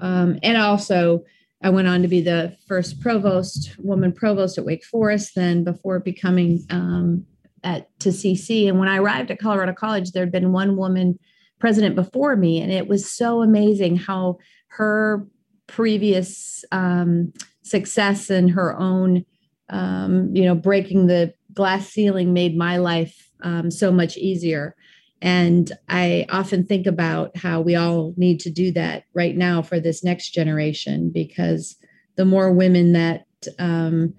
Um, 0.00 0.38
and 0.42 0.56
also, 0.56 1.24
I 1.62 1.70
went 1.70 1.88
on 1.88 2.02
to 2.02 2.08
be 2.08 2.20
the 2.20 2.56
first 2.66 3.00
provost, 3.00 3.76
woman 3.78 4.12
provost 4.12 4.58
at 4.58 4.64
Wake 4.64 4.84
Forest, 4.84 5.34
then 5.34 5.64
before 5.64 5.98
becoming 5.98 6.64
um, 6.70 7.26
at 7.64 7.88
to 8.00 8.10
CC. 8.10 8.68
And 8.68 8.78
when 8.78 8.88
I 8.88 8.98
arrived 8.98 9.30
at 9.30 9.38
Colorado 9.38 9.72
College, 9.72 10.12
there 10.12 10.22
had 10.22 10.32
been 10.32 10.52
one 10.52 10.76
woman 10.76 11.18
president 11.58 11.94
before 11.94 12.36
me, 12.36 12.60
and 12.60 12.72
it 12.72 12.88
was 12.88 13.10
so 13.10 13.42
amazing 13.42 13.96
how 13.96 14.38
her 14.68 15.26
previous 15.66 16.64
um, 16.72 17.32
success 17.62 18.30
and 18.30 18.50
her 18.50 18.78
own, 18.78 19.24
um, 19.68 20.34
you 20.34 20.44
know, 20.44 20.54
breaking 20.54 21.06
the 21.06 21.32
glass 21.52 21.88
ceiling 21.88 22.32
made 22.32 22.56
my 22.56 22.76
life 22.76 23.30
um, 23.42 23.70
so 23.70 23.90
much 23.90 24.16
easier. 24.16 24.74
And 25.20 25.72
I 25.88 26.26
often 26.28 26.64
think 26.64 26.86
about 26.86 27.36
how 27.36 27.60
we 27.60 27.74
all 27.74 28.14
need 28.16 28.38
to 28.40 28.50
do 28.50 28.70
that 28.72 29.04
right 29.14 29.36
now 29.36 29.62
for 29.62 29.80
this 29.80 30.04
next 30.04 30.30
generation, 30.30 31.10
because 31.12 31.76
the 32.16 32.24
more 32.24 32.52
women 32.52 32.92
that 32.92 33.26
um, 33.58 34.14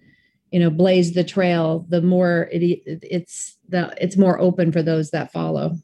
you 0.51 0.59
know 0.59 0.69
blaze 0.69 1.13
the 1.13 1.23
trail, 1.23 1.85
the 1.89 2.01
more 2.01 2.49
it, 2.51 2.81
it's 2.85 3.57
the 3.67 3.93
it's 4.01 4.17
more 4.17 4.39
open 4.39 4.71
for 4.71 4.81
those 4.81 5.11
that 5.11 5.31
follow. 5.31 5.75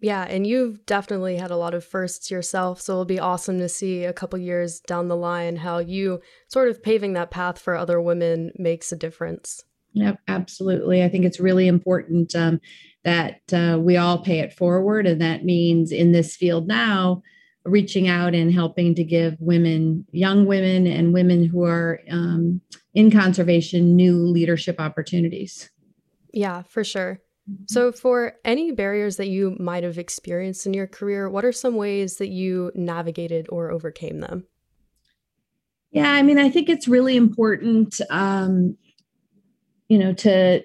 Yeah, 0.00 0.22
and 0.28 0.46
you've 0.46 0.86
definitely 0.86 1.38
had 1.38 1.50
a 1.50 1.56
lot 1.56 1.74
of 1.74 1.84
firsts 1.84 2.30
yourself, 2.30 2.80
so 2.80 2.92
it'll 2.92 3.04
be 3.04 3.18
awesome 3.18 3.58
to 3.58 3.68
see 3.68 4.04
a 4.04 4.12
couple 4.12 4.38
years 4.38 4.78
down 4.80 5.08
the 5.08 5.16
line 5.16 5.56
how 5.56 5.78
you 5.78 6.20
sort 6.46 6.68
of 6.68 6.82
paving 6.82 7.14
that 7.14 7.32
path 7.32 7.58
for 7.58 7.74
other 7.74 8.00
women 8.00 8.52
makes 8.56 8.92
a 8.92 8.96
difference. 8.96 9.64
Yep, 9.94 10.20
absolutely. 10.28 11.02
I 11.02 11.08
think 11.08 11.24
it's 11.24 11.40
really 11.40 11.66
important 11.66 12.34
um, 12.36 12.60
that 13.04 13.40
uh, 13.52 13.78
we 13.80 13.96
all 13.96 14.18
pay 14.18 14.38
it 14.38 14.52
forward. 14.52 15.06
And 15.06 15.20
that 15.20 15.44
means 15.44 15.90
in 15.90 16.12
this 16.12 16.36
field 16.36 16.68
now, 16.68 17.22
reaching 17.68 18.08
out 18.08 18.34
and 18.34 18.52
helping 18.52 18.94
to 18.94 19.04
give 19.04 19.36
women, 19.40 20.06
young 20.12 20.46
women, 20.46 20.86
and 20.86 21.12
women 21.12 21.44
who 21.44 21.64
are 21.64 22.00
um, 22.10 22.60
in 22.94 23.10
conservation 23.10 23.96
new 23.96 24.16
leadership 24.16 24.80
opportunities. 24.80 25.70
Yeah, 26.32 26.62
for 26.62 26.84
sure. 26.84 27.20
Mm-hmm. 27.50 27.64
So, 27.68 27.92
for 27.92 28.34
any 28.44 28.72
barriers 28.72 29.16
that 29.16 29.28
you 29.28 29.56
might 29.58 29.84
have 29.84 29.98
experienced 29.98 30.66
in 30.66 30.74
your 30.74 30.86
career, 30.86 31.28
what 31.28 31.44
are 31.44 31.52
some 31.52 31.76
ways 31.76 32.16
that 32.18 32.28
you 32.28 32.72
navigated 32.74 33.46
or 33.50 33.70
overcame 33.70 34.20
them? 34.20 34.46
Yeah, 35.90 36.12
I 36.12 36.22
mean, 36.22 36.38
I 36.38 36.50
think 36.50 36.68
it's 36.68 36.86
really 36.86 37.16
important, 37.16 37.98
um, 38.10 38.76
you 39.88 39.98
know, 39.98 40.12
to 40.14 40.62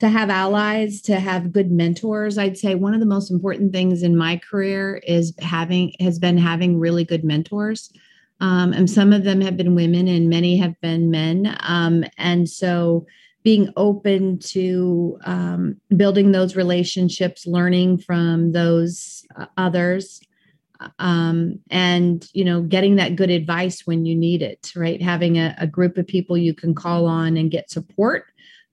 to 0.00 0.08
have 0.08 0.30
allies, 0.30 1.02
to 1.02 1.20
have 1.20 1.52
good 1.52 1.70
mentors. 1.70 2.38
I'd 2.38 2.56
say 2.56 2.74
one 2.74 2.94
of 2.94 3.00
the 3.00 3.06
most 3.06 3.30
important 3.30 3.72
things 3.72 4.02
in 4.02 4.16
my 4.16 4.38
career 4.38 5.00
is 5.06 5.34
having 5.40 5.92
has 6.00 6.18
been 6.18 6.38
having 6.38 6.80
really 6.80 7.04
good 7.04 7.22
mentors. 7.22 7.92
Um, 8.40 8.72
and 8.72 8.88
some 8.88 9.12
of 9.12 9.24
them 9.24 9.42
have 9.42 9.58
been 9.58 9.74
women, 9.74 10.08
and 10.08 10.30
many 10.30 10.56
have 10.56 10.80
been 10.80 11.10
men. 11.10 11.54
Um, 11.60 12.04
and 12.16 12.48
so, 12.48 13.06
being 13.42 13.70
open 13.76 14.38
to 14.38 15.18
um, 15.24 15.76
building 15.96 16.32
those 16.32 16.56
relationships, 16.56 17.46
learning 17.46 17.98
from 17.98 18.52
those 18.52 19.26
uh, 19.36 19.46
others, 19.58 20.22
um, 20.98 21.58
and 21.70 22.26
you 22.32 22.44
know, 22.46 22.62
getting 22.62 22.96
that 22.96 23.16
good 23.16 23.28
advice 23.28 23.86
when 23.86 24.06
you 24.06 24.16
need 24.16 24.40
it. 24.40 24.72
Right, 24.74 25.02
having 25.02 25.36
a, 25.36 25.54
a 25.58 25.66
group 25.66 25.98
of 25.98 26.06
people 26.06 26.38
you 26.38 26.54
can 26.54 26.74
call 26.74 27.04
on 27.04 27.36
and 27.36 27.50
get 27.50 27.70
support 27.70 28.24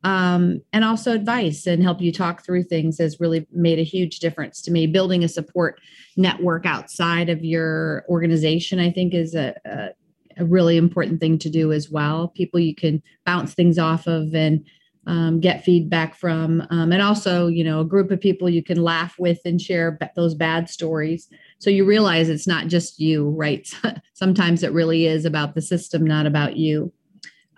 um, 0.04 0.62
and 0.74 0.84
also 0.84 1.13
advice 1.13 1.66
and 1.66 1.82
help 1.82 2.01
you 2.01 2.12
talk 2.12 2.46
through 2.46 2.63
things 2.63 3.00
has 3.00 3.20
really 3.20 3.48
made 3.51 3.80
a 3.80 3.84
huge 3.84 4.20
difference 4.20 4.62
to 4.63 4.72
me. 4.72 4.88
Building 4.88 5.24
a 5.24 5.27
support 5.27 5.80
network 6.16 6.66
outside 6.66 7.30
of 7.30 7.44
your 7.44 8.06
organization, 8.08 8.80
I 8.80 8.92
think, 8.92 9.13
is 9.13 9.34
a, 9.34 9.56
a, 9.66 9.89
a 10.38 10.46
really 10.46 10.77
important 10.77 11.20
thing 11.20 11.39
to 11.39 11.50
do 11.50 11.72
as 11.72 11.89
well. 11.89 12.30
People 12.30 12.60
you 12.60 12.75
can 12.75 13.01
bounce 13.25 13.54
things 13.54 13.80
off 13.80 14.08
of 14.08 14.36
and 14.36 14.66
um, 15.08 15.39
get 15.39 15.63
feedback 15.63 16.16
from, 16.16 16.62
um, 16.70 16.92
and 16.92 17.01
also, 17.01 17.48
you 17.48 17.63
know, 17.63 17.80
a 17.80 17.86
group 17.86 18.12
of 18.12 18.20
people 18.20 18.50
you 18.50 18.62
can 18.62 18.84
laugh 18.84 19.16
with 19.18 19.39
and 19.46 19.62
share 19.62 19.98
those 20.16 20.36
bad 20.36 20.70
stories. 20.70 21.30
So 21.60 21.70
you 21.70 21.86
realize 21.86 22.27
it's 22.27 22.48
not 22.48 22.68
just 22.68 23.00
you, 23.00 23.30
right? 23.30 23.74
Sometimes 24.13 24.63
it 24.63 24.74
really 24.74 25.06
is 25.06 25.24
about 25.24 25.56
the 25.56 25.62
system, 25.62 26.06
not 26.06 26.25
about 26.25 26.58
you. 26.58 26.92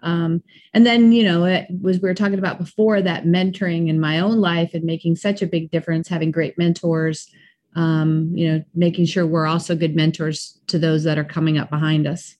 Um, 0.02 0.44
and 0.74 0.86
then, 0.86 1.12
you 1.12 1.24
know, 1.24 1.46
it 1.46 1.68
was 1.82 2.00
we 2.00 2.10
were 2.10 2.16
talking 2.16 2.40
about 2.40 2.58
before 2.58 3.02
that 3.02 3.26
mentoring 3.26 3.90
in 3.90 4.00
my 4.00 4.20
own 4.20 4.40
life 4.40 4.74
and 4.74 4.84
making 4.84 5.16
such 5.16 5.42
a 5.42 5.48
big 5.48 5.72
difference, 5.72 6.08
having 6.08 6.32
great 6.32 6.58
mentors, 6.58 7.30
um, 7.76 8.32
you 8.34 8.52
know, 8.52 8.64
making 8.74 9.06
sure 9.06 9.26
we're 9.26 9.46
also 9.46 9.76
good 9.76 9.96
mentors 9.96 10.60
to 10.68 10.80
those 10.80 11.04
that 11.04 11.18
are 11.18 11.24
coming 11.24 11.58
up 11.58 11.70
behind 11.70 12.08
us. 12.08 12.38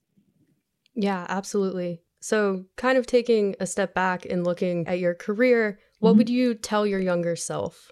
Yeah, 0.96 1.26
absolutely. 1.30 2.02
So, 2.20 2.66
kind 2.76 2.98
of 2.98 3.06
taking 3.06 3.56
a 3.60 3.66
step 3.66 3.94
back 3.94 4.26
and 4.26 4.44
looking 4.44 4.88
at 4.88 5.00
your 5.00 5.16
career, 5.16 5.80
what 6.00 6.12
mm-hmm. 6.12 6.18
would 6.18 6.30
you 6.30 6.54
tell 6.54 6.86
your 6.86 7.00
younger 7.00 7.36
self? 7.36 7.92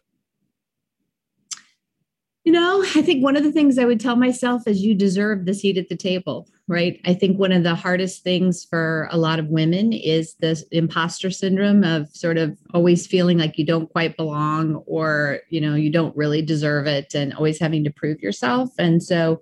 You 2.44 2.52
know, 2.52 2.84
I 2.96 3.02
think 3.02 3.24
one 3.24 3.38
of 3.38 3.44
the 3.44 3.52
things 3.52 3.78
I 3.78 3.86
would 3.86 4.00
tell 4.00 4.16
myself 4.16 4.68
is 4.68 4.82
you 4.82 4.96
deserve 4.96 5.46
the 5.46 5.54
seat 5.54 5.78
at 5.78 5.90
the 5.90 5.96
table, 5.96 6.48
right? 6.68 7.00
I 7.06 7.14
think 7.14 7.40
one 7.40 7.54
of 7.54 7.64
the 7.64 7.76
hardest 7.76 8.24
things 8.24 8.66
for 8.66 9.08
a 9.12 9.18
lot 9.18 9.40
of 9.40 9.48
women 9.48 9.94
is 9.94 10.36
this 10.36 10.64
imposter 10.72 11.32
syndrome 11.32 11.84
of 11.84 12.10
sort 12.10 12.38
of 12.38 12.58
always 12.74 13.08
feeling 13.08 13.38
like 13.38 13.58
you 13.58 13.66
don't 13.66 13.90
quite 13.90 14.18
belong 14.18 14.76
or, 14.86 15.40
you 15.50 15.62
know, 15.62 15.76
you 15.76 15.90
don't 15.90 16.16
really 16.18 16.42
deserve 16.42 16.86
it 16.86 17.16
and 17.16 17.34
always 17.34 17.60
having 17.60 17.86
to 17.86 17.90
prove 17.90 18.22
yourself. 18.22 18.70
And 18.78 19.02
so 19.02 19.42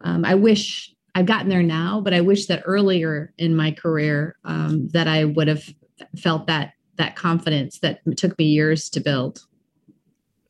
um, 0.00 0.24
I 0.24 0.34
wish 0.34 0.92
I've 1.14 1.26
gotten 1.26 1.48
there 1.48 1.62
now, 1.62 2.00
but 2.00 2.12
I 2.12 2.20
wish 2.20 2.46
that 2.46 2.62
earlier 2.66 3.32
in 3.38 3.54
my 3.54 3.70
career 3.70 4.36
um, 4.44 4.88
that 4.88 5.06
I 5.06 5.24
would 5.26 5.46
have 5.46 5.62
felt 6.18 6.48
that 6.48 6.72
that 6.96 7.16
confidence 7.16 7.78
that 7.80 8.00
took 8.16 8.36
me 8.38 8.46
years 8.46 8.88
to 8.90 9.00
build. 9.00 9.40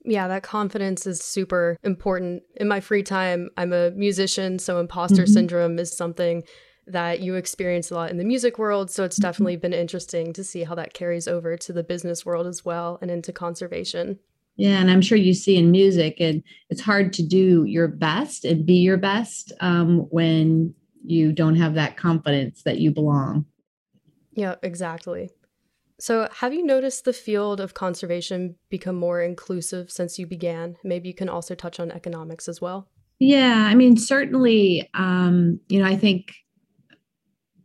Yeah, 0.04 0.28
that 0.28 0.42
confidence 0.42 1.06
is 1.06 1.23
super 1.23 1.78
important. 1.82 2.42
In 2.56 2.68
my 2.68 2.80
free 2.80 3.02
time, 3.02 3.49
I'm 3.56 3.73
a 3.73 3.90
musician, 3.92 4.58
so 4.58 4.78
imposter 4.78 5.23
mm-hmm. 5.23 5.32
syndrome 5.32 5.78
is 5.78 5.96
something 5.96 6.44
that 6.87 7.20
you 7.20 7.37
experience 7.37 7.90
a 7.90 7.94
lot 7.94 8.11
in 8.11 8.18
the 8.18 8.25
music 8.25 8.58
world. 8.58 8.90
So 8.90 9.04
it's 9.04 9.16
mm-hmm. 9.16 9.23
definitely 9.23 9.56
been 9.56 9.73
interesting 9.73 10.34
to 10.34 10.44
see 10.44 10.64
how 10.64 10.75
that 10.75 10.92
carries 10.92 11.26
over 11.26 11.56
to 11.56 11.73
the 11.73 11.82
business 11.82 12.26
world 12.26 12.46
as 12.46 12.64
well 12.64 12.99
and 13.00 13.11
into 13.11 13.32
conservation. 13.32 14.18
Yeah, 14.56 14.78
and 14.78 14.90
I'm 14.90 15.00
sure 15.00 15.18
you 15.18 15.34
see 15.34 15.56
in 15.56 15.73
music, 15.73 16.20
and 16.20 16.42
it's 16.70 16.80
hard 16.80 17.12
to 17.14 17.26
do 17.26 17.64
your 17.64 17.88
best 17.88 18.44
and 18.44 18.64
be 18.64 18.75
your 18.75 18.96
best 18.96 19.52
um, 19.61 20.06
when 20.11 20.75
you 21.04 21.32
don't 21.32 21.56
have 21.56 21.75
that 21.75 21.96
confidence 21.96 22.62
that 22.62 22.78
you 22.78 22.92
belong. 22.92 23.46
Yeah, 24.32 24.54
exactly. 24.62 25.30
So, 26.00 26.28
have 26.38 26.52
you 26.52 26.64
noticed 26.64 27.04
the 27.04 27.12
field 27.12 27.60
of 27.60 27.74
conservation 27.74 28.56
become 28.68 28.96
more 28.96 29.22
inclusive 29.22 29.90
since 29.90 30.18
you 30.18 30.26
began? 30.26 30.76
Maybe 30.82 31.08
you 31.08 31.14
can 31.14 31.28
also 31.28 31.54
touch 31.54 31.78
on 31.78 31.92
economics 31.92 32.48
as 32.48 32.60
well. 32.60 32.88
Yeah, 33.20 33.68
I 33.68 33.74
mean, 33.74 33.96
certainly, 33.96 34.90
um, 34.94 35.60
you 35.68 35.80
know, 35.80 35.86
I 35.86 35.96
think 35.96 36.32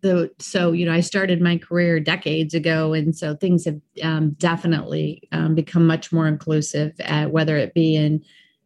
the 0.01 0.31
so 0.39 0.71
you 0.71 0.85
know 0.85 0.93
I 0.93 1.01
started 1.01 1.41
my 1.41 1.57
career 1.57 1.99
decades 1.99 2.53
ago, 2.53 2.93
and 2.93 3.15
so 3.15 3.35
things 3.35 3.65
have 3.65 3.81
um, 4.03 4.31
definitely 4.31 5.27
um, 5.31 5.55
become 5.55 5.85
much 5.85 6.11
more 6.11 6.27
inclusive, 6.27 6.93
at, 6.99 7.31
whether 7.31 7.57
it 7.57 7.73
be 7.73 7.95
in 7.95 8.23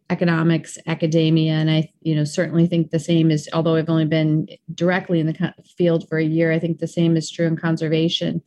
economics, 0.10 0.78
academia, 0.86 1.54
and 1.54 1.72
I 1.72 1.92
you 2.02 2.16
know 2.16 2.26
certainly 2.26 2.68
think 2.68 2.92
the 2.92 3.00
same 3.00 3.32
is. 3.32 3.50
Although 3.54 3.76
I've 3.76 3.90
only 3.90 4.06
been 4.06 4.48
directly 4.74 5.20
in 5.20 5.28
the 5.28 5.54
field 5.78 6.08
for 6.10 6.18
a 6.18 6.26
year, 6.26 6.52
I 6.52 6.60
think 6.60 6.80
the 6.80 6.88
same 6.88 7.16
is 7.16 7.32
true 7.32 7.48
in 7.48 7.58
conservation. 7.58 8.42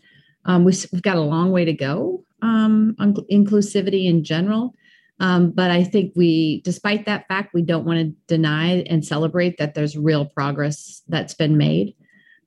Um, 0.46 0.64
we've, 0.64 0.86
we've, 0.92 1.02
got 1.02 1.16
a 1.16 1.22
long 1.22 1.52
way 1.52 1.64
to 1.64 1.72
go 1.72 2.24
um, 2.42 2.96
on 2.98 3.14
inclusivity 3.30 4.06
in 4.06 4.24
general. 4.24 4.74
Um, 5.18 5.50
but 5.50 5.70
I 5.70 5.82
think 5.82 6.12
we, 6.14 6.60
despite 6.62 7.06
that 7.06 7.26
fact, 7.26 7.54
we 7.54 7.62
don't 7.62 7.84
want 7.84 7.98
to 7.98 8.14
deny 8.26 8.84
and 8.88 9.04
celebrate 9.04 9.58
that 9.58 9.74
there's 9.74 9.96
real 9.96 10.26
progress 10.26 11.02
that's 11.08 11.34
been 11.34 11.56
made. 11.56 11.94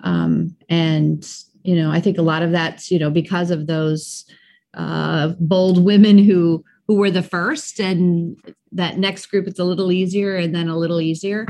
Um, 0.04 0.56
and, 0.70 1.28
you 1.64 1.76
know, 1.76 1.92
I 1.92 2.00
think 2.00 2.18
a 2.18 2.24
lot 2.24 2.42
of 2.42 2.52
that's, 2.52 2.90
you 2.90 3.00
know, 3.00 3.10
because 3.10 3.52
of 3.52 3.68
those 3.68 4.26
uh, 4.76 5.30
bold 5.40 5.84
women 5.84 6.18
who, 6.18 6.64
who 6.88 6.96
were 6.96 7.12
the 7.12 7.22
first 7.22 7.80
and 7.80 8.36
that 8.72 8.98
next 8.98 9.28
group 9.28 9.48
it's 9.48 9.60
a 9.60 9.64
little 9.64 9.92
easier 9.92 10.36
and 10.36 10.54
then 10.56 10.68
a 10.68 10.78
little 10.78 11.02
easier 11.02 11.46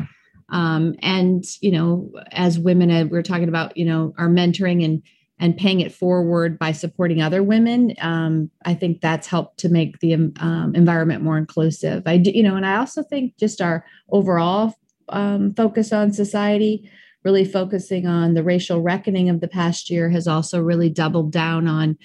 um, 0.50 0.96
and 1.02 1.46
you 1.62 1.72
know 1.72 2.12
as 2.32 2.60
women 2.60 2.92
uh, 2.92 3.06
we're 3.06 3.22
talking 3.22 3.50
about 3.50 3.76
you 3.78 3.86
know 3.86 4.14
our 4.18 4.28
mentoring 4.28 4.84
and 4.84 5.02
and 5.40 5.58
paying 5.58 5.80
it 5.80 5.94
forward 5.94 6.60
by 6.60 6.72
supporting 6.72 7.22
other 7.22 7.42
women 7.44 7.94
um, 8.02 8.50
i 8.66 8.74
think 8.74 9.02
that's 9.02 9.28
helped 9.28 9.58
to 9.58 9.70
make 9.70 10.00
the 10.00 10.14
um, 10.14 10.74
environment 10.76 11.24
more 11.24 11.38
inclusive. 11.38 12.04
I 12.06 12.18
do 12.18 12.32
you 12.32 12.44
know 12.44 12.56
and 12.56 12.66
i 12.66 12.78
also 12.78 13.04
think 13.04 13.38
just 13.38 13.62
our 13.62 13.86
overall 14.10 14.76
um, 15.10 15.54
focus 15.54 15.92
on 15.92 16.14
society 16.14 16.90
really 17.24 17.46
focusing 17.46 18.08
on 18.08 18.34
the 18.34 18.44
racial 18.44 18.82
reckoning 18.82 19.30
of 19.30 19.42
the 19.42 19.48
past 19.48 19.90
year 19.90 20.10
has 20.10 20.28
also 20.28 20.62
really 20.62 20.90
doubled 20.90 21.32
down 21.32 21.68
on 21.68 21.98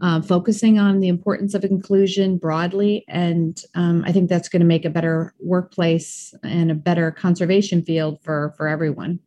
uh, 0.00 0.20
focusing 0.20 0.78
on 0.78 1.00
the 1.00 1.08
importance 1.08 1.54
of 1.54 1.64
inclusion 1.64 2.36
broadly. 2.36 3.04
And 3.08 3.60
um, 3.74 4.04
i 4.06 4.12
think 4.12 4.28
that's 4.28 4.48
going 4.48 4.60
to 4.60 4.66
make 4.66 4.84
a 4.84 4.90
better 4.90 5.34
workplace 5.38 6.34
and 6.42 6.70
a 6.70 6.74
better 6.74 7.10
conservation 7.10 7.82
field 7.82 8.22
for 8.22 8.54
for 8.56 8.68
everyone. 8.68 9.20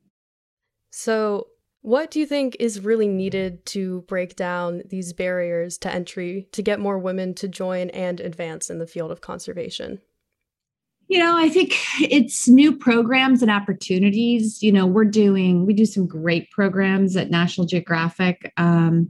So, 0.91 1.47
what 1.81 2.11
do 2.11 2.19
you 2.19 2.25
think 2.25 2.57
is 2.59 2.81
really 2.81 3.07
needed 3.07 3.65
to 3.67 4.01
break 4.01 4.35
down 4.35 4.81
these 4.89 5.13
barriers 5.13 5.77
to 5.79 5.93
entry 5.93 6.47
to 6.51 6.61
get 6.61 6.79
more 6.79 6.99
women 6.99 7.33
to 7.35 7.47
join 7.47 7.89
and 7.91 8.19
advance 8.19 8.69
in 8.69 8.79
the 8.79 8.87
field 8.87 9.11
of 9.11 9.21
conservation? 9.21 10.01
You 11.07 11.19
know, 11.19 11.37
I 11.37 11.49
think 11.49 11.75
it's 12.01 12.47
new 12.47 12.75
programs 12.75 13.41
and 13.41 13.49
opportunities. 13.49 14.61
You 14.61 14.71
know, 14.71 14.85
we're 14.85 15.05
doing, 15.05 15.65
we 15.65 15.73
do 15.73 15.85
some 15.85 16.05
great 16.05 16.51
programs 16.51 17.15
at 17.15 17.31
National 17.31 17.65
Geographic 17.65 18.53
um, 18.57 19.09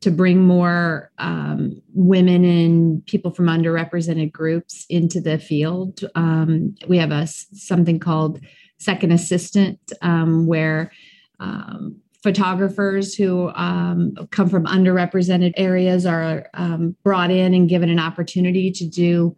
to 0.00 0.10
bring 0.10 0.40
more 0.40 1.10
um, 1.18 1.80
women 1.92 2.44
and 2.44 3.04
people 3.06 3.32
from 3.32 3.46
underrepresented 3.46 4.30
groups 4.30 4.86
into 4.88 5.20
the 5.20 5.38
field. 5.38 6.04
Um, 6.14 6.74
we 6.86 6.98
have 6.98 7.10
a 7.10 7.26
something 7.26 7.98
called 7.98 8.40
Second 8.78 9.12
Assistant, 9.12 9.78
um, 10.02 10.46
where 10.46 10.92
um, 11.40 12.00
photographers 12.22 13.14
who 13.14 13.50
um, 13.54 14.14
come 14.30 14.48
from 14.48 14.66
underrepresented 14.66 15.52
areas 15.56 16.04
are 16.04 16.46
um, 16.54 16.94
brought 17.02 17.30
in 17.30 17.54
and 17.54 17.68
given 17.68 17.88
an 17.88 17.98
opportunity 17.98 18.70
to 18.70 18.86
do 18.86 19.34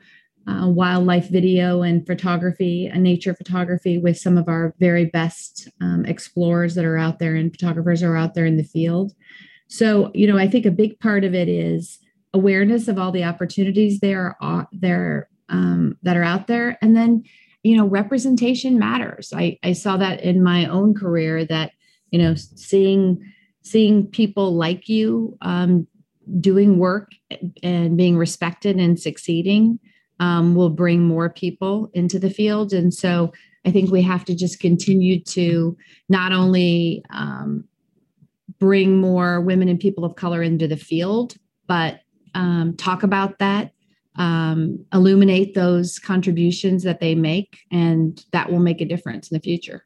uh, 0.49 0.67
wildlife 0.67 1.29
video 1.29 1.83
and 1.83 2.05
photography 2.05 2.87
and 2.93 3.03
nature 3.03 3.33
photography 3.33 3.99
with 3.99 4.19
some 4.19 4.37
of 4.37 4.49
our 4.49 4.75
very 4.81 5.05
best 5.05 5.69
um, 5.81 6.05
explorers 6.05 6.75
that 6.75 6.85
are 6.85 6.99
out 6.99 7.21
there 7.21 7.37
and 7.37 7.53
photographers 7.53 8.03
are 8.03 8.17
out 8.17 8.35
there 8.35 8.47
in 8.47 8.57
the 8.57 8.65
field. 8.65 9.13
So, 9.69 10.11
you 10.15 10.27
know, 10.27 10.37
I 10.37 10.49
think 10.49 10.67
a 10.67 10.73
big 10.73 10.99
part 10.99 11.23
of 11.23 11.35
it 11.35 11.49
is 11.49 11.99
awareness 12.35 12.89
of 12.89 12.99
all 12.99 13.13
the 13.13 13.25
opportunities 13.25 14.01
there 14.01 14.37
are 14.41 14.67
there 14.73 15.29
um, 15.49 15.97
that 16.03 16.17
are 16.17 16.25
out 16.25 16.47
there, 16.47 16.79
and 16.83 16.97
then 16.97 17.25
you 17.63 17.77
know 17.77 17.87
representation 17.87 18.79
matters. 18.79 19.33
I, 19.35 19.59
I 19.63 19.73
saw 19.75 19.97
that 19.99 20.23
in 20.23 20.43
my 20.43 20.67
own 20.67 20.95
career 20.95 21.45
that 21.45 21.73
you 22.13 22.19
know 22.19 22.35
seeing 22.37 23.21
seeing 23.63 24.07
people 24.07 24.55
like 24.55 24.89
you 24.89 25.37
um, 25.41 25.89
doing 26.41 26.79
work 26.79 27.11
and 27.63 27.97
being 27.97 28.17
respected 28.17 28.77
and 28.77 29.01
succeeding 29.01 29.81
um, 30.21 30.55
will 30.55 30.71
bring 30.71 31.03
more 31.03 31.31
people 31.31 31.91
into 31.95 32.21
the 32.21 32.31
field 32.31 32.73
and 32.73 32.95
so 32.95 33.33
i 33.67 33.71
think 33.73 33.91
we 33.91 34.03
have 34.03 34.25
to 34.25 34.37
just 34.37 34.61
continue 34.61 35.21
to 35.25 35.77
not 36.09 36.33
only 36.33 37.03
um, 37.11 37.65
bring 38.61 38.99
more 38.99 39.41
women 39.41 39.69
and 39.69 39.81
people 39.81 40.05
of 40.05 40.15
color 40.15 40.43
into 40.43 40.69
the 40.69 40.77
field 40.77 41.35
but 41.67 42.01
um, 42.35 42.77
talk 42.77 43.03
about 43.03 43.39
that 43.41 43.73
um, 44.17 44.85
illuminate 44.93 45.55
those 45.55 45.99
contributions 45.99 46.83
that 46.83 47.01
they 47.01 47.15
make 47.15 47.61
and 47.73 48.27
that 48.33 48.53
will 48.53 48.61
make 48.61 48.83
a 48.83 48.85
difference 48.85 49.31
in 49.31 49.35
the 49.35 49.41
future 49.41 49.85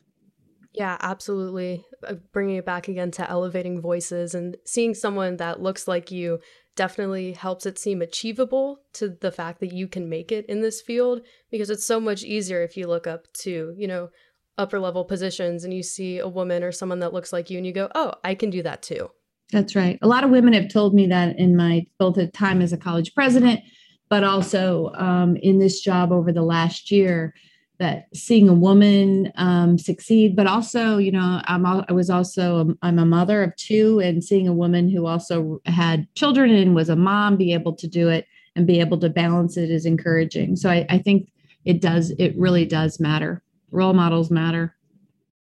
yeah, 0.76 0.98
absolutely. 1.00 1.82
Bringing 2.32 2.56
it 2.56 2.66
back 2.66 2.88
again 2.88 3.10
to 3.12 3.28
elevating 3.28 3.80
voices 3.80 4.34
and 4.34 4.56
seeing 4.64 4.94
someone 4.94 5.36
that 5.36 5.60
looks 5.60 5.88
like 5.88 6.10
you 6.10 6.40
definitely 6.76 7.32
helps 7.32 7.64
it 7.66 7.78
seem 7.78 8.02
achievable 8.02 8.80
to 8.92 9.08
the 9.08 9.32
fact 9.32 9.60
that 9.60 9.72
you 9.72 9.88
can 9.88 10.08
make 10.08 10.30
it 10.30 10.44
in 10.46 10.60
this 10.60 10.82
field 10.82 11.22
because 11.50 11.70
it's 11.70 11.86
so 11.86 11.98
much 11.98 12.22
easier 12.22 12.62
if 12.62 12.76
you 12.76 12.86
look 12.86 13.06
up 13.06 13.32
to, 13.32 13.74
you 13.76 13.86
know, 13.86 14.10
upper 14.58 14.78
level 14.78 15.04
positions 15.04 15.64
and 15.64 15.72
you 15.72 15.82
see 15.82 16.18
a 16.18 16.28
woman 16.28 16.62
or 16.62 16.72
someone 16.72 17.00
that 17.00 17.12
looks 17.12 17.32
like 17.32 17.50
you 17.50 17.58
and 17.58 17.66
you 17.66 17.72
go, 17.72 17.88
"Oh, 17.94 18.12
I 18.24 18.34
can 18.34 18.50
do 18.50 18.62
that 18.62 18.82
too." 18.82 19.10
That's 19.52 19.76
right. 19.76 19.98
A 20.02 20.08
lot 20.08 20.24
of 20.24 20.30
women 20.30 20.52
have 20.54 20.68
told 20.68 20.94
me 20.94 21.06
that 21.08 21.38
in 21.38 21.56
my 21.56 21.86
both 21.98 22.16
a 22.18 22.26
time 22.26 22.60
as 22.60 22.72
a 22.72 22.78
college 22.78 23.14
president, 23.14 23.60
but 24.08 24.24
also 24.24 24.92
um, 24.94 25.36
in 25.36 25.58
this 25.58 25.80
job 25.80 26.12
over 26.12 26.32
the 26.32 26.42
last 26.42 26.90
year 26.90 27.34
that 27.78 28.08
seeing 28.14 28.48
a 28.48 28.54
woman 28.54 29.32
um, 29.36 29.78
succeed, 29.78 30.34
but 30.34 30.46
also, 30.46 30.98
you 30.98 31.12
know, 31.12 31.40
I'm 31.44 31.66
I 31.66 31.92
was 31.92 32.10
also 32.10 32.60
a, 32.60 32.74
I'm 32.82 32.98
a 32.98 33.04
mother 33.04 33.42
of 33.42 33.54
two, 33.56 34.00
and 34.00 34.24
seeing 34.24 34.48
a 34.48 34.52
woman 34.52 34.88
who 34.88 35.06
also 35.06 35.60
had 35.66 36.06
children 36.14 36.50
and 36.50 36.74
was 36.74 36.88
a 36.88 36.96
mom 36.96 37.36
be 37.36 37.52
able 37.52 37.74
to 37.76 37.86
do 37.86 38.08
it 38.08 38.26
and 38.54 38.66
be 38.66 38.80
able 38.80 38.98
to 39.00 39.10
balance 39.10 39.56
it 39.56 39.70
is 39.70 39.84
encouraging. 39.84 40.56
So 40.56 40.70
I, 40.70 40.86
I 40.88 40.98
think 40.98 41.30
it 41.64 41.80
does. 41.80 42.10
It 42.18 42.34
really 42.36 42.64
does 42.64 42.98
matter. 42.98 43.42
Role 43.70 43.92
models 43.92 44.30
matter. 44.30 44.74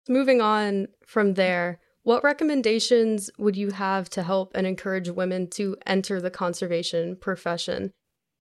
Moving 0.08 0.40
on 0.40 0.88
from 1.06 1.34
there, 1.34 1.80
what 2.02 2.24
recommendations 2.24 3.30
would 3.38 3.56
you 3.56 3.70
have 3.70 4.08
to 4.10 4.22
help 4.22 4.52
and 4.54 4.66
encourage 4.66 5.10
women 5.10 5.48
to 5.50 5.76
enter 5.86 6.20
the 6.20 6.30
conservation 6.30 7.16
profession? 7.16 7.92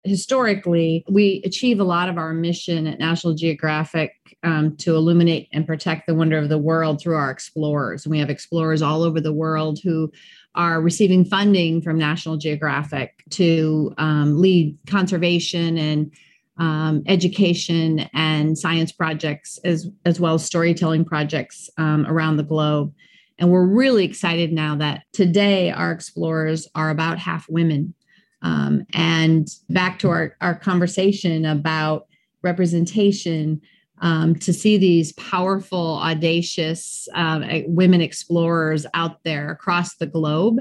Historically, 0.04 1.04
we 1.10 1.42
achieve 1.46 1.80
a 1.80 1.84
lot 1.84 2.10
of 2.10 2.18
our 2.18 2.34
mission 2.34 2.88
at 2.88 3.00
National 3.00 3.34
Geographic 3.34 4.14
um, 4.44 4.76
to 4.78 4.96
illuminate 4.96 5.50
and 5.52 5.68
protect 5.68 6.08
the 6.08 6.16
wonder 6.16 6.38
of 6.38 6.50
the 6.50 6.58
world 6.58 7.02
through 7.02 7.16
our 7.16 7.30
explorers. 7.30 8.06
And 8.06 8.12
we 8.12 8.20
have 8.20 8.30
explorers 8.30 8.82
all 8.82 9.04
over 9.04 9.20
the 9.20 9.34
world 9.34 9.80
who 9.84 10.12
are 10.56 10.82
receiving 10.82 11.26
funding 11.26 11.82
from 11.82 11.98
National 11.98 12.38
Geographic 12.38 13.24
to 13.32 13.94
um, 13.98 14.40
lead 14.40 14.78
conservation 14.88 15.78
and 15.78 16.12
um, 16.58 17.04
education 17.06 18.00
and 18.14 18.58
science 18.58 18.92
projects, 18.92 19.60
as, 19.64 19.88
as 20.06 20.20
well 20.20 20.36
as 20.36 20.46
storytelling 20.46 21.06
projects 21.06 21.70
um, 21.78 22.06
around 22.06 22.38
the 22.38 22.44
globe. 22.44 22.94
And 23.38 23.50
we're 23.50 23.66
really 23.66 24.04
excited 24.04 24.52
now 24.52 24.76
that 24.76 25.04
today 25.14 25.72
our 25.72 25.92
explorers 25.92 26.68
are 26.76 26.90
about 26.90 27.20
half 27.20 27.48
women 27.50 27.94
um, 28.42 28.86
and 28.94 29.48
back 29.70 30.00
to 30.00 30.10
our, 30.10 30.36
our 30.42 30.56
conversation 30.56 31.46
about 31.46 32.08
representation, 32.42 33.62
um, 34.02 34.36
to 34.36 34.54
see 34.54 34.78
these 34.78 35.12
powerful, 35.14 36.00
audacious 36.02 37.08
uh, 37.16 37.42
women 37.68 38.02
explorers 38.02 38.86
out 38.94 39.24
there 39.24 39.52
across 39.52 39.96
the 39.96 40.08
globe, 40.08 40.60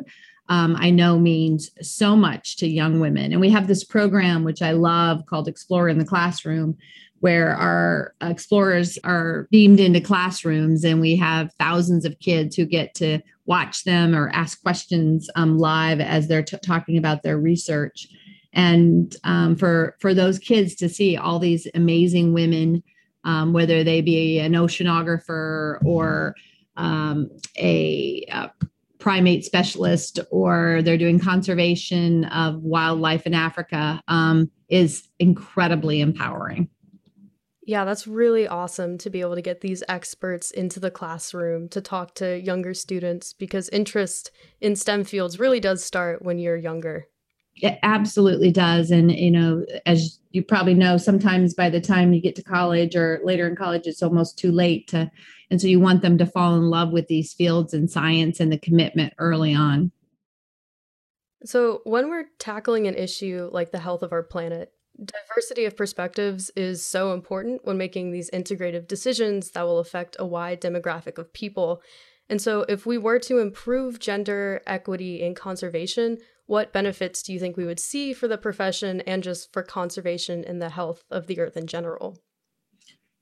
um, 0.48 0.76
I 0.78 0.90
know 0.90 1.18
means 1.18 1.70
so 1.82 2.16
much 2.16 2.56
to 2.56 2.68
young 2.68 3.00
women. 3.00 3.32
And 3.32 3.40
we 3.40 3.50
have 3.50 3.66
this 3.66 3.84
program, 3.84 4.44
which 4.44 4.62
I 4.62 4.72
love, 4.72 5.26
called 5.26 5.46
Explore 5.46 5.88
in 5.88 5.98
the 5.98 6.04
Classroom, 6.04 6.76
where 7.20 7.54
our 7.54 8.14
explorers 8.22 8.98
are 9.04 9.46
beamed 9.50 9.80
into 9.80 10.00
classrooms 10.00 10.84
and 10.84 11.00
we 11.00 11.16
have 11.16 11.52
thousands 11.58 12.04
of 12.04 12.18
kids 12.20 12.56
who 12.56 12.64
get 12.64 12.94
to 12.94 13.20
watch 13.48 13.82
them 13.82 14.14
or 14.14 14.28
ask 14.28 14.62
questions 14.62 15.28
um, 15.34 15.58
live 15.58 16.00
as 16.00 16.28
they're 16.28 16.44
t- 16.44 16.56
talking 16.58 16.96
about 16.96 17.22
their 17.24 17.38
research. 17.38 18.06
And 18.52 19.14
um, 19.24 19.56
for 19.56 19.96
for 19.98 20.14
those 20.14 20.38
kids 20.38 20.76
to 20.76 20.88
see 20.88 21.16
all 21.16 21.40
these 21.40 21.66
amazing 21.74 22.32
women 22.32 22.82
um, 23.24 23.52
whether 23.52 23.84
they 23.84 24.00
be 24.00 24.38
an 24.38 24.52
oceanographer 24.52 25.84
or 25.84 26.34
um, 26.76 27.28
a, 27.58 28.24
a 28.30 28.50
primate 28.98 29.44
specialist 29.44 30.18
or 30.30 30.80
they're 30.82 30.96
doing 30.98 31.18
conservation 31.18 32.24
of 32.26 32.62
wildlife 32.62 33.26
in 33.26 33.34
africa 33.34 34.02
um, 34.08 34.50
is 34.68 35.08
incredibly 35.18 36.00
empowering 36.00 36.68
yeah, 37.68 37.84
that's 37.84 38.06
really 38.06 38.48
awesome 38.48 38.96
to 38.96 39.10
be 39.10 39.20
able 39.20 39.34
to 39.34 39.42
get 39.42 39.60
these 39.60 39.82
experts 39.90 40.50
into 40.50 40.80
the 40.80 40.90
classroom 40.90 41.68
to 41.68 41.82
talk 41.82 42.14
to 42.14 42.40
younger 42.40 42.72
students 42.72 43.34
because 43.34 43.68
interest 43.68 44.30
in 44.58 44.74
STEM 44.74 45.04
fields 45.04 45.38
really 45.38 45.60
does 45.60 45.84
start 45.84 46.22
when 46.22 46.38
you're 46.38 46.56
younger. 46.56 47.08
It 47.56 47.78
absolutely 47.82 48.50
does. 48.52 48.90
And, 48.90 49.12
you 49.12 49.30
know, 49.30 49.66
as 49.84 50.18
you 50.30 50.42
probably 50.42 50.72
know, 50.72 50.96
sometimes 50.96 51.52
by 51.52 51.68
the 51.68 51.78
time 51.78 52.14
you 52.14 52.22
get 52.22 52.34
to 52.36 52.42
college 52.42 52.96
or 52.96 53.20
later 53.22 53.46
in 53.46 53.54
college, 53.54 53.82
it's 53.86 54.02
almost 54.02 54.38
too 54.38 54.50
late 54.50 54.88
to. 54.88 55.10
And 55.50 55.60
so 55.60 55.66
you 55.66 55.78
want 55.78 56.00
them 56.00 56.16
to 56.16 56.24
fall 56.24 56.56
in 56.56 56.70
love 56.70 56.90
with 56.90 57.08
these 57.08 57.34
fields 57.34 57.74
and 57.74 57.90
science 57.90 58.40
and 58.40 58.50
the 58.50 58.58
commitment 58.58 59.12
early 59.18 59.54
on. 59.54 59.92
So, 61.44 61.82
when 61.84 62.08
we're 62.08 62.30
tackling 62.38 62.86
an 62.86 62.94
issue 62.94 63.50
like 63.52 63.72
the 63.72 63.78
health 63.78 64.02
of 64.02 64.12
our 64.12 64.24
planet, 64.24 64.72
Diversity 65.02 65.64
of 65.64 65.76
perspectives 65.76 66.50
is 66.56 66.84
so 66.84 67.12
important 67.12 67.64
when 67.64 67.78
making 67.78 68.10
these 68.10 68.30
integrative 68.30 68.88
decisions 68.88 69.50
that 69.52 69.62
will 69.62 69.78
affect 69.78 70.16
a 70.18 70.26
wide 70.26 70.60
demographic 70.60 71.18
of 71.18 71.32
people. 71.32 71.82
And 72.28 72.42
so, 72.42 72.62
if 72.68 72.84
we 72.84 72.98
were 72.98 73.20
to 73.20 73.38
improve 73.38 74.00
gender 74.00 74.60
equity 74.66 75.22
in 75.22 75.34
conservation, 75.34 76.18
what 76.46 76.72
benefits 76.72 77.22
do 77.22 77.32
you 77.32 77.38
think 77.38 77.56
we 77.56 77.64
would 77.64 77.78
see 77.78 78.12
for 78.12 78.26
the 78.26 78.38
profession 78.38 79.00
and 79.02 79.22
just 79.22 79.52
for 79.52 79.62
conservation 79.62 80.44
and 80.44 80.60
the 80.60 80.70
health 80.70 81.04
of 81.10 81.26
the 81.26 81.38
earth 81.38 81.56
in 81.56 81.66
general? 81.66 82.18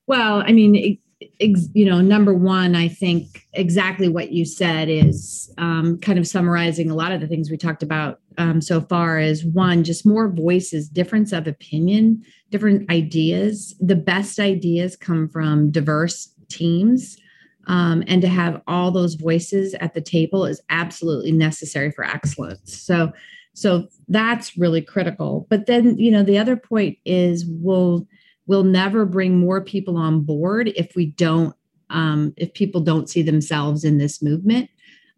Well, 0.06 0.42
I 0.46 0.52
mean, 0.52 0.98
you 1.40 1.86
know, 1.86 2.00
number 2.00 2.34
one, 2.34 2.74
I 2.74 2.88
think 2.88 3.46
exactly 3.54 4.08
what 4.08 4.32
you 4.32 4.44
said 4.44 4.88
is 4.88 5.52
um, 5.56 5.98
kind 5.98 6.18
of 6.18 6.26
summarizing 6.26 6.90
a 6.90 6.94
lot 6.94 7.12
of 7.12 7.20
the 7.20 7.26
things 7.26 7.50
we 7.50 7.56
talked 7.56 7.82
about 7.82 8.20
um, 8.36 8.60
so 8.60 8.80
far. 8.82 9.18
Is 9.18 9.44
one, 9.44 9.82
just 9.82 10.04
more 10.04 10.28
voices, 10.28 10.88
difference 10.88 11.32
of 11.32 11.46
opinion, 11.46 12.22
different 12.50 12.90
ideas. 12.90 13.74
The 13.80 13.96
best 13.96 14.38
ideas 14.38 14.96
come 14.96 15.28
from 15.28 15.70
diverse 15.70 16.30
teams. 16.48 17.16
Um, 17.68 18.04
and 18.06 18.22
to 18.22 18.28
have 18.28 18.62
all 18.68 18.92
those 18.92 19.14
voices 19.14 19.74
at 19.80 19.94
the 19.94 20.00
table 20.00 20.44
is 20.46 20.60
absolutely 20.70 21.32
necessary 21.32 21.90
for 21.90 22.04
excellence. 22.04 22.80
So, 22.80 23.12
so 23.54 23.88
that's 24.06 24.56
really 24.56 24.82
critical. 24.82 25.46
But 25.50 25.66
then, 25.66 25.98
you 25.98 26.12
know, 26.12 26.22
the 26.22 26.38
other 26.38 26.56
point 26.56 26.98
is 27.04 27.44
we'll 27.48 28.06
we'll 28.46 28.64
never 28.64 29.04
bring 29.04 29.38
more 29.38 29.60
people 29.60 29.96
on 29.96 30.22
board 30.22 30.68
if 30.68 30.94
we 30.94 31.06
don't 31.06 31.54
um, 31.90 32.34
if 32.36 32.52
people 32.52 32.80
don't 32.80 33.08
see 33.08 33.22
themselves 33.22 33.84
in 33.84 33.98
this 33.98 34.20
movement. 34.20 34.68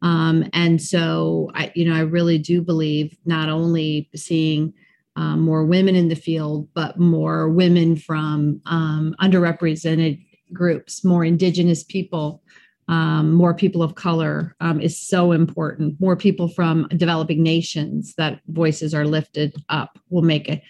Um, 0.03 0.49
and 0.53 0.81
so, 0.81 1.51
I, 1.55 1.73
you 1.75 1.85
know, 1.85 1.95
I 1.95 2.01
really 2.01 2.39
do 2.39 2.61
believe 2.61 3.17
not 3.25 3.49
only 3.49 4.09
seeing 4.15 4.75
um, 5.17 5.41
more 5.41 5.65
women 5.65 5.97
in 5.97 6.09
the 6.09 6.15
field, 6.15 6.69
but 6.75 6.99
more 6.99 7.49
women 7.49 7.97
from 7.97 8.61
um, 8.67 9.17
underrepresented 9.21 10.25
groups, 10.53 11.05
more 11.05 11.25
Indigenous 11.25 11.83
people, 11.83 12.43
um, 12.87 13.33
more 13.33 13.53
people 13.53 13.83
of 13.83 13.97
color 13.97 14.55
um, 14.61 14.81
is 14.81 14.97
so 14.97 15.33
important. 15.33 16.01
More 16.01 16.17
people 16.17 16.49
from 16.49 16.87
developing 16.97 17.43
nations 17.43 18.15
that 18.17 18.41
voices 18.47 18.95
are 18.95 19.05
lifted 19.05 19.57
up 19.69 19.99
will 20.11 20.23
make 20.23 20.49
a, 20.49 20.63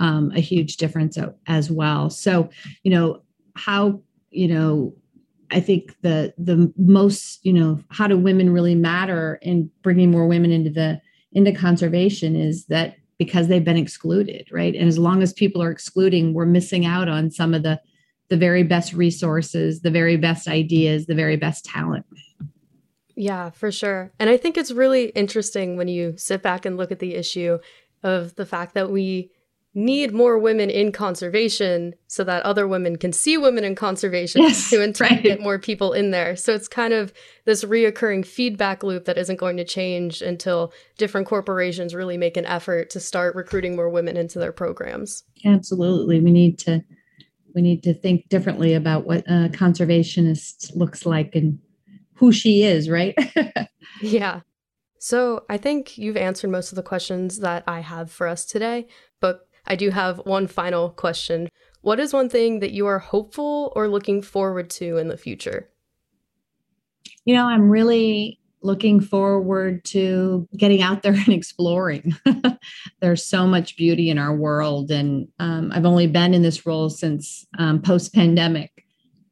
um, 0.00 0.32
a 0.34 0.40
huge 0.40 0.78
difference 0.78 1.16
as 1.46 1.70
well. 1.70 2.10
So, 2.10 2.50
you 2.82 2.90
know, 2.90 3.22
how, 3.54 4.00
you 4.30 4.48
know, 4.48 4.94
I 5.52 5.60
think 5.60 5.94
the 6.02 6.32
the 6.38 6.72
most 6.76 7.44
you 7.44 7.52
know 7.52 7.80
how 7.90 8.06
do 8.06 8.16
women 8.16 8.52
really 8.52 8.76
matter 8.76 9.38
in 9.42 9.70
bringing 9.82 10.10
more 10.10 10.26
women 10.26 10.52
into 10.52 10.70
the 10.70 11.00
into 11.32 11.52
conservation 11.52 12.36
is 12.36 12.66
that 12.66 12.96
because 13.18 13.48
they've 13.48 13.64
been 13.64 13.76
excluded, 13.76 14.48
right? 14.50 14.74
And 14.74 14.88
as 14.88 14.98
long 14.98 15.22
as 15.22 15.32
people 15.32 15.62
are 15.62 15.70
excluding, 15.70 16.32
we're 16.32 16.46
missing 16.46 16.86
out 16.86 17.08
on 17.08 17.30
some 17.30 17.52
of 17.52 17.62
the 17.62 17.80
the 18.28 18.36
very 18.36 18.62
best 18.62 18.92
resources, 18.92 19.80
the 19.80 19.90
very 19.90 20.16
best 20.16 20.46
ideas, 20.46 21.06
the 21.06 21.16
very 21.16 21.36
best 21.36 21.64
talent. 21.64 22.06
Yeah, 23.16 23.50
for 23.50 23.72
sure. 23.72 24.12
And 24.20 24.30
I 24.30 24.36
think 24.36 24.56
it's 24.56 24.70
really 24.70 25.06
interesting 25.08 25.76
when 25.76 25.88
you 25.88 26.14
sit 26.16 26.42
back 26.42 26.64
and 26.64 26.76
look 26.76 26.92
at 26.92 27.00
the 27.00 27.16
issue 27.16 27.58
of 28.04 28.36
the 28.36 28.46
fact 28.46 28.74
that 28.74 28.90
we 28.90 29.30
need 29.72 30.12
more 30.12 30.36
women 30.36 30.68
in 30.68 30.90
conservation 30.90 31.94
so 32.08 32.24
that 32.24 32.42
other 32.42 32.66
women 32.66 32.96
can 32.96 33.12
see 33.12 33.38
women 33.38 33.62
in 33.62 33.76
conservation 33.76 34.42
yes, 34.42 34.68
to 34.68 34.82
in 34.82 34.92
turn 34.92 35.08
right. 35.10 35.22
get 35.22 35.40
more 35.40 35.58
people 35.58 35.92
in 35.92 36.10
there. 36.10 36.34
So 36.34 36.52
it's 36.52 36.66
kind 36.66 36.92
of 36.92 37.12
this 37.44 37.62
reoccurring 37.62 38.26
feedback 38.26 38.82
loop 38.82 39.04
that 39.04 39.16
isn't 39.16 39.38
going 39.38 39.56
to 39.58 39.64
change 39.64 40.22
until 40.22 40.72
different 40.98 41.28
corporations 41.28 41.94
really 41.94 42.18
make 42.18 42.36
an 42.36 42.46
effort 42.46 42.90
to 42.90 43.00
start 43.00 43.36
recruiting 43.36 43.76
more 43.76 43.88
women 43.88 44.16
into 44.16 44.40
their 44.40 44.52
programs. 44.52 45.22
Absolutely. 45.44 46.20
We 46.20 46.32
need 46.32 46.58
to 46.60 46.82
we 47.54 47.62
need 47.62 47.82
to 47.82 47.94
think 47.94 48.28
differently 48.28 48.74
about 48.74 49.06
what 49.06 49.24
a 49.26 49.50
conservationist 49.52 50.76
looks 50.76 51.04
like 51.04 51.34
and 51.34 51.58
who 52.14 52.32
she 52.32 52.62
is, 52.62 52.88
right? 52.88 53.14
yeah. 54.02 54.40
So 55.00 55.44
I 55.48 55.56
think 55.56 55.96
you've 55.96 56.16
answered 56.16 56.50
most 56.50 56.70
of 56.70 56.76
the 56.76 56.82
questions 56.82 57.40
that 57.40 57.64
I 57.66 57.80
have 57.80 58.10
for 58.10 58.28
us 58.28 58.44
today, 58.44 58.86
but 59.20 59.48
I 59.66 59.76
do 59.76 59.90
have 59.90 60.18
one 60.24 60.46
final 60.46 60.90
question. 60.90 61.48
What 61.82 62.00
is 62.00 62.12
one 62.12 62.28
thing 62.28 62.60
that 62.60 62.72
you 62.72 62.86
are 62.86 62.98
hopeful 62.98 63.72
or 63.74 63.88
looking 63.88 64.22
forward 64.22 64.70
to 64.70 64.98
in 64.98 65.08
the 65.08 65.16
future? 65.16 65.70
You 67.24 67.34
know, 67.34 67.46
I'm 67.46 67.70
really 67.70 68.40
looking 68.62 69.00
forward 69.00 69.84
to 69.86 70.46
getting 70.56 70.82
out 70.82 71.02
there 71.02 71.12
and 71.26 71.28
exploring. 71.28 72.14
There's 73.00 73.24
so 73.24 73.46
much 73.46 73.76
beauty 73.76 74.10
in 74.10 74.18
our 74.18 74.34
world. 74.34 74.90
And 74.90 75.28
um, 75.38 75.72
I've 75.74 75.86
only 75.86 76.06
been 76.06 76.34
in 76.34 76.42
this 76.42 76.66
role 76.66 76.90
since 76.90 77.46
um, 77.58 77.80
post 77.80 78.14
pandemic. 78.14 78.84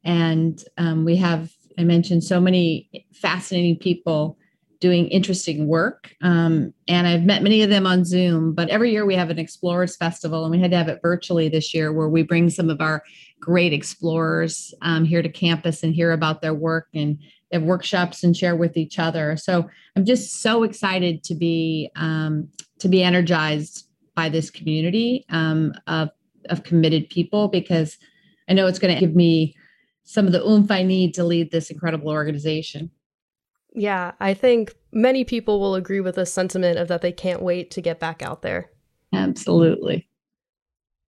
And 0.03 0.63
um, 0.77 1.05
we 1.05 1.17
have, 1.17 1.51
I 1.77 1.83
mentioned, 1.83 2.23
so 2.23 2.39
many 2.39 3.05
fascinating 3.13 3.77
people 3.77 4.38
doing 4.79 5.07
interesting 5.09 5.67
work. 5.67 6.15
Um, 6.21 6.73
and 6.87 7.05
I've 7.05 7.23
met 7.23 7.43
many 7.43 7.61
of 7.63 7.69
them 7.69 7.85
on 7.85 8.05
Zoom, 8.05 8.53
but 8.53 8.69
every 8.69 8.91
year 8.91 9.05
we 9.05 9.15
have 9.15 9.29
an 9.29 9.39
Explorers 9.39 9.97
Festival, 9.97 10.43
and 10.45 10.51
we 10.51 10.59
had 10.59 10.71
to 10.71 10.77
have 10.77 10.87
it 10.87 10.99
virtually 11.01 11.49
this 11.49 11.73
year 11.73 11.91
where 11.91 12.07
we 12.07 12.23
bring 12.23 12.49
some 12.49 12.69
of 12.69 12.79
our 12.79 13.03
great 13.41 13.73
explorers 13.73 14.73
um, 14.81 15.03
here 15.03 15.21
to 15.21 15.29
campus 15.29 15.83
and 15.83 15.93
hear 15.93 16.11
about 16.11 16.41
their 16.41 16.53
work 16.53 16.87
and 16.93 17.19
have 17.51 17.63
workshops 17.63 18.23
and 18.23 18.37
share 18.37 18.55
with 18.55 18.77
each 18.77 18.99
other. 18.99 19.35
So 19.35 19.69
I'm 19.95 20.05
just 20.05 20.41
so 20.41 20.63
excited 20.63 21.23
to 21.23 21.35
be 21.35 21.89
um, 21.95 22.49
to 22.79 22.87
be 22.87 23.03
energized 23.03 23.87
by 24.15 24.29
this 24.29 24.49
community 24.49 25.25
um, 25.29 25.73
of 25.87 26.09
of 26.49 26.63
committed 26.63 27.09
people 27.09 27.49
because 27.49 27.97
I 28.47 28.53
know 28.53 28.67
it's 28.67 28.79
going 28.79 28.93
to 28.93 28.99
give 28.99 29.15
me 29.15 29.55
some 30.03 30.25
of 30.25 30.31
the 30.31 30.43
oomph 30.43 30.71
I 30.71 30.83
need 30.83 31.13
to 31.15 31.23
lead 31.23 31.51
this 31.51 31.69
incredible 31.69 32.09
organization. 32.09 32.91
Yeah, 33.73 34.13
I 34.19 34.33
think 34.33 34.75
many 34.91 35.23
people 35.23 35.59
will 35.59 35.75
agree 35.75 35.99
with 35.99 36.15
this 36.15 36.33
sentiment 36.33 36.79
of 36.79 36.87
that 36.87 37.01
they 37.01 37.11
can't 37.11 37.41
wait 37.41 37.71
to 37.71 37.81
get 37.81 37.99
back 37.99 38.21
out 38.21 38.41
there. 38.41 38.71
Absolutely. 39.13 40.07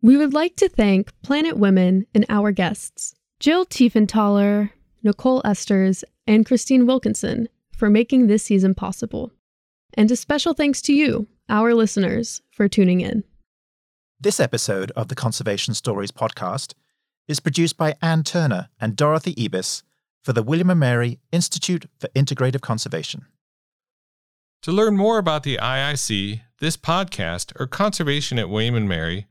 We 0.01 0.17
would 0.17 0.33
like 0.33 0.55
to 0.57 0.69
thank 0.69 1.11
Planet 1.21 1.57
Women 1.57 2.07
and 2.15 2.25
our 2.29 2.51
guests, 2.51 3.13
Jill 3.39 3.65
Tiefenthaler, 3.65 4.71
Nicole 5.03 5.41
Esters, 5.43 6.03
and 6.25 6.45
Christine 6.45 6.85
Wilkinson, 6.85 7.47
for 7.75 7.89
making 7.89 8.27
this 8.27 8.43
season 8.43 8.73
possible. 8.73 9.31
And 9.95 10.09
a 10.09 10.15
special 10.15 10.53
thanks 10.53 10.81
to 10.83 10.93
you, 10.93 11.27
our 11.49 11.73
listeners, 11.73 12.41
for 12.51 12.67
tuning 12.67 13.01
in. 13.01 13.23
This 14.19 14.39
episode 14.39 14.91
of 14.91 15.07
the 15.07 15.15
Conservation 15.15 15.73
Stories 15.73 16.11
podcast 16.11 16.73
is 17.27 17.39
produced 17.39 17.77
by 17.77 17.95
Anne 18.01 18.23
Turner 18.23 18.69
and 18.79 18.95
Dorothy 18.95 19.33
Ebis 19.35 19.83
for 20.23 20.33
the 20.33 20.43
William 20.43 20.77
& 20.77 20.79
Mary 20.79 21.19
Institute 21.31 21.85
for 21.99 22.07
Integrative 22.09 22.61
Conservation. 22.61 23.25
To 24.63 24.71
learn 24.71 24.95
more 24.95 25.17
about 25.17 25.41
the 25.43 25.57
IIC, 25.57 26.41
this 26.59 26.77
podcast, 26.77 27.59
or 27.59 27.65
conservation 27.65 28.37
at 28.37 28.49
William 28.49 28.87
& 28.87 28.87
Mary, 28.87 29.25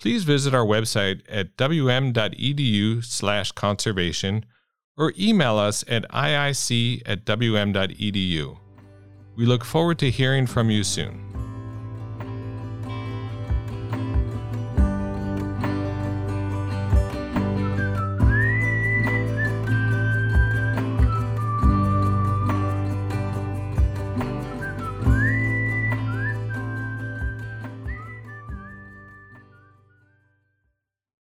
please 0.00 0.24
visit 0.24 0.52
our 0.52 0.66
website 0.66 1.22
at 1.28 1.56
wm.edu/conservation 1.56 4.44
or 4.96 5.12
email 5.18 5.56
us 5.56 5.84
at 5.86 6.10
iic 6.10 7.02
at 7.06 7.24
wm.edu. 7.24 8.58
We 9.36 9.46
look 9.46 9.64
forward 9.64 9.98
to 10.00 10.10
hearing 10.10 10.46
from 10.46 10.70
you 10.70 10.84
soon. 10.84 11.31